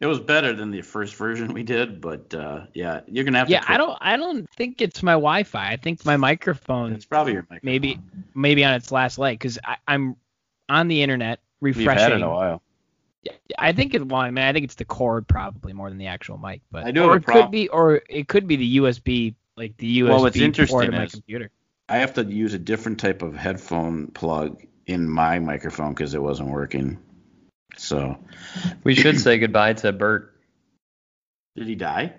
[0.00, 3.50] it was better than the first version we did, but uh, yeah, you're gonna have
[3.50, 3.66] yeah, to.
[3.68, 5.72] Yeah, I don't I don't think it's my Wi-Fi.
[5.72, 7.60] I think my microphone It's probably your microphone.
[7.62, 8.00] maybe
[8.34, 10.16] maybe on its last leg because I'm
[10.68, 12.02] on the internet We've refreshing.
[12.02, 12.62] had it a while.
[13.22, 14.06] Yeah, I think it.
[14.06, 16.62] Well, I mean, I think it's the cord probably more than the actual mic.
[16.70, 20.00] But I do or it could be, or it could be the USB, like the
[20.00, 21.50] USB Well, what's port interesting of my computer.
[21.90, 26.22] I have to use a different type of headphone plug in my microphone because it
[26.22, 26.98] wasn't working.
[27.76, 28.18] So,
[28.84, 30.34] We should say goodbye to Bert.
[31.56, 32.14] did he die?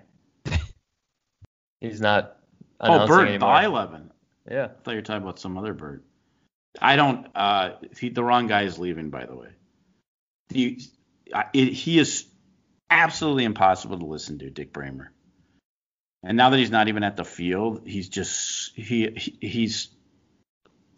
[1.80, 2.36] He's not
[2.80, 3.48] Oh, announcing Bert anymore.
[3.50, 4.10] Blyleven.
[4.50, 4.64] Yeah.
[4.64, 6.02] I thought you were talking about some other bird.
[6.80, 7.26] I don't.
[7.34, 9.48] Uh, he, the wrong guy is leaving, by the way.
[10.50, 10.78] You,
[11.34, 12.26] I, it, he is
[12.90, 15.12] absolutely impossible to listen to, Dick Bremer.
[16.24, 19.88] And now that he's not even at the field, he's just he, he he's.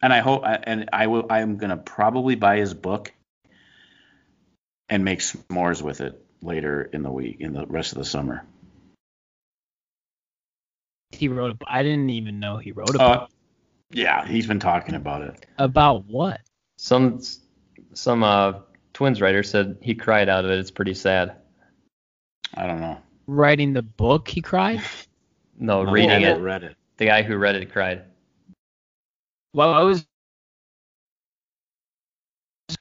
[0.02, 1.26] And I hope, and I will.
[1.30, 3.12] I am gonna probably buy his book
[4.88, 8.44] and make s'mores with it later in the week, in the rest of the summer.
[11.12, 11.56] He wrote a.
[11.66, 13.30] I didn't even know he wrote a Uh, book.
[13.90, 15.46] yeah, he's been talking about it.
[15.58, 16.40] about what?
[16.76, 17.20] Some
[17.92, 18.60] some uh
[18.92, 20.58] twins writer said he cried out of it.
[20.58, 21.36] It's pretty sad.
[22.54, 22.98] I don't know.
[23.26, 24.80] Writing the book, he cried.
[25.56, 26.40] No, No, reading it.
[26.40, 26.76] read it.
[26.96, 28.04] The guy who read it cried.
[29.52, 30.04] Well, I was.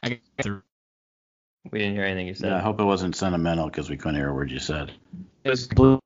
[0.01, 0.64] I got the-
[1.72, 2.49] We didn't hear anything you said.
[2.49, 4.91] Yeah, I hope it wasn't sentimental because we couldn't hear a word you said.
[5.43, 5.99] It was blue.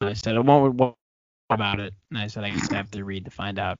[0.00, 0.94] I said, I won't what
[1.50, 1.94] about it.
[2.10, 3.76] And I said, I guess I have to read to find out.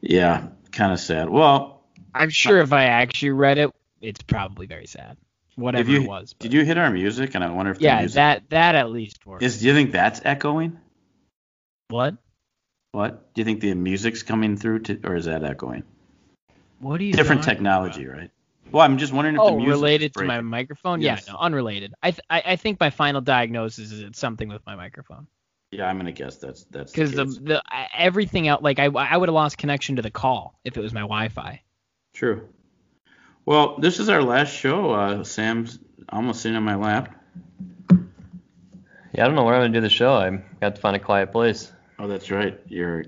[0.00, 1.28] Yeah, kind of sad.
[1.28, 1.82] Well,
[2.14, 3.70] I'm sure if I actually read it,
[4.00, 5.16] it's probably very sad.
[5.56, 6.34] Whatever you- it was.
[6.38, 7.34] did you hit our music?
[7.34, 9.44] And I wonder if the Yeah, music that that at least works.
[9.44, 9.60] is.
[9.60, 10.78] Do you think that's echoing?
[11.88, 12.16] what?
[12.92, 13.34] What?
[13.34, 15.82] Do you think the music's coming through to, or is that echoing?
[16.78, 17.12] What are you?
[17.12, 18.18] Different technology, about?
[18.18, 18.30] right?
[18.70, 21.00] Well, I'm just wondering if the Oh, music related to my microphone?
[21.00, 21.24] Yes.
[21.26, 21.94] Yeah, no, unrelated.
[22.02, 25.26] I, th- I I think my final diagnosis is it's something with my microphone
[25.70, 27.38] Yeah, I'm gonna guess that's that's because the, case.
[27.42, 30.76] the I- everything out like I I would have lost connection to the call if
[30.76, 31.62] it was my Wi-Fi.
[32.14, 32.48] true.
[33.46, 34.90] Well, this is our last show.
[34.90, 35.78] Uh, Sam's
[36.10, 37.14] almost sitting on my lap.
[37.90, 40.12] Yeah, I don't know where I'm gonna do the show.
[40.14, 41.72] I got to find a quiet place.
[41.98, 42.60] Oh, that's right.
[42.68, 43.04] You're,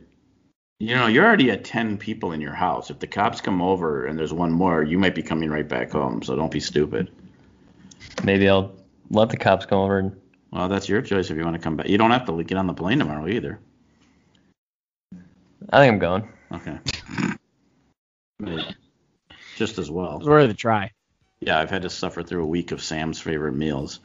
[0.80, 2.90] you know, you're already at ten people in your house.
[2.90, 5.92] If the cops come over and there's one more, you might be coming right back
[5.92, 6.22] home.
[6.22, 7.12] So don't be stupid.
[8.24, 8.72] Maybe I'll
[9.10, 10.16] let the cops come over and
[10.50, 11.88] Well, that's your choice if you want to come back.
[11.88, 13.60] You don't have to get on the plane tomorrow either.
[15.70, 16.28] I think I'm going.
[16.52, 16.78] Okay.
[19.56, 20.16] Just as well.
[20.16, 20.92] It's worth a try.
[21.40, 24.00] Yeah, I've had to suffer through a week of Sam's favorite meals.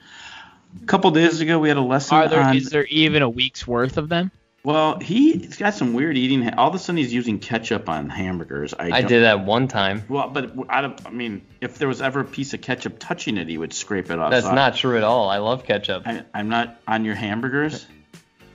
[0.83, 2.57] A couple days ago, we had a lesson Are there on.
[2.57, 4.29] is there even a week's worth of them?
[4.65, 6.49] Well, he's got some weird eating.
[6.55, 8.73] All of a sudden, he's using ketchup on hamburgers.
[8.73, 10.03] I, I did that one time.
[10.09, 13.37] Well, but I, don't, I mean, if there was ever a piece of ketchup touching
[13.37, 14.31] it, he would scrape it off.
[14.31, 15.29] That's So I- not true at all.
[15.29, 16.03] I love ketchup.
[16.07, 17.85] I, I'm not on your hamburgers.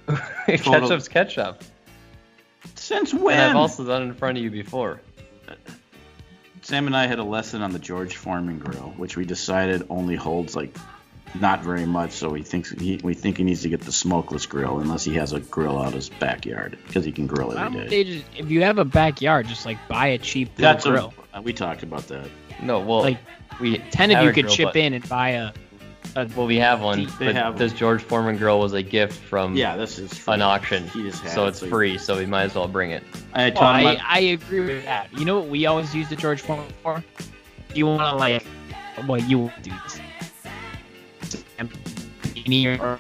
[0.47, 1.63] Ketchup's ketchup.
[2.75, 3.39] Since And when?
[3.39, 5.01] I've also done it in front of you before.
[6.63, 10.17] Sam and I had a lesson on the George Foreman grill, which we decided only
[10.17, 10.77] holds like
[11.35, 12.13] not very much.
[12.13, 15.15] So we think he, we think he needs to get the smokeless grill, unless he
[15.15, 18.03] has a grill out his backyard because he can grill Why every don't day.
[18.05, 21.15] they just, if you have a backyard, just like buy a cheap little That's grill.
[21.35, 22.27] a, Uh, we talked about that.
[22.63, 23.19] No, well, Like,
[23.61, 25.53] we Ten of you could grill, chip but- in and buy a.
[26.17, 29.13] a Well, we have one, They but have this George Foreman grill was a gift
[29.15, 30.35] from Yeah, this is free.
[30.35, 31.97] an auction, He just had so it, it's so free.
[31.99, 33.05] So we might as well bring it.
[33.35, 35.09] I told I, I- I agree with that.
[35.17, 37.05] You know what we always use the George Foreman for?
[37.75, 38.45] You want to like,
[39.07, 39.71] well, you do
[42.51, 42.99] panini or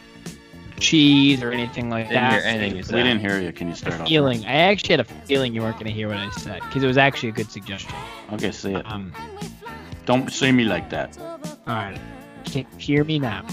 [0.78, 2.46] cheese or anything like Didn't hear that.
[2.46, 3.52] anything you we didn't hear you.
[3.52, 4.08] Can you start off?
[4.08, 4.44] Feeling.
[4.46, 6.86] I actually had a feeling you weren't going to hear what I said because it
[6.86, 7.94] was actually a good suggestion.
[8.32, 8.86] Okay, say it.
[8.90, 9.12] Um,
[10.06, 11.18] Don't say me like that.
[11.20, 11.98] all right.
[12.44, 13.46] Can you hear me now?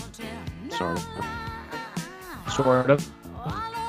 [0.70, 2.54] Sort of.
[2.54, 3.04] Sort of.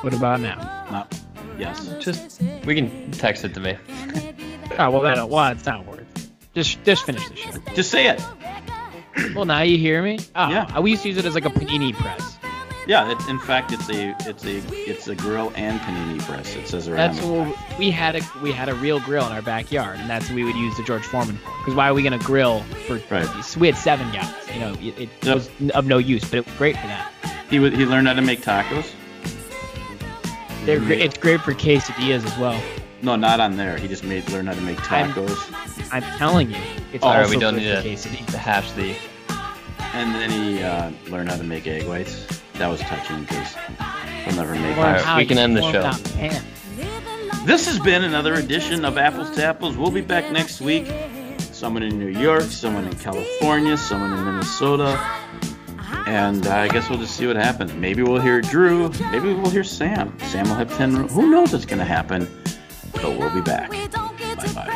[0.02, 0.56] What about now?
[0.90, 1.18] Not.
[1.58, 1.86] Yes.
[2.00, 3.76] Just we can text it to me.
[4.78, 6.00] Oh well, that well, it's not worth.
[6.00, 6.28] It.
[6.54, 7.50] Just just finish the show.
[7.74, 8.20] Just say it.
[9.34, 10.18] Well, now you hear me.
[10.34, 10.78] Oh, Yeah.
[10.80, 12.36] We used to use it as like a panini press.
[12.86, 13.10] Yeah.
[13.12, 14.56] It, in fact, it's a it's a
[14.88, 16.54] it's a grill and panini press.
[16.56, 16.96] It says around.
[17.14, 20.26] That's what we had a we had a real grill in our backyard, and that's
[20.28, 21.50] what we would use the George Foreman for.
[21.58, 22.98] Because why are we gonna grill for?
[23.10, 23.56] Right.
[23.56, 24.32] We had seven guys.
[24.54, 25.34] You know, it, it Yep.
[25.34, 27.12] was of no use, but it was great for that.
[27.50, 28.90] He would he learned how to make tacos.
[30.64, 32.60] They're gre- it's great for quesadillas as well.
[33.00, 33.76] No, not on there.
[33.78, 36.60] He just made learn how to make I'm- tacos, I'm telling you,
[36.92, 38.94] it's All right, also we don't need for to, to hash the.
[39.94, 42.26] and then he uh, learned how to make egg whites.
[42.54, 43.54] That was touching because
[44.24, 44.76] he'll never make.
[44.76, 45.92] Learn right, how we can end the show.
[47.44, 49.76] This has been another edition of Apples to Apples.
[49.76, 50.92] We'll be back next week.
[51.38, 54.98] Someone in New York, someone in California, someone in Minnesota.
[56.06, 57.72] And uh, I guess we'll just see what happens.
[57.74, 58.90] Maybe we'll hear Drew.
[59.12, 60.18] Maybe we'll hear Sam.
[60.20, 61.08] Sam will have 10.
[61.08, 62.26] Who knows what's going to happen?
[63.02, 63.70] But we'll be back.
[64.54, 64.66] Bye-bye.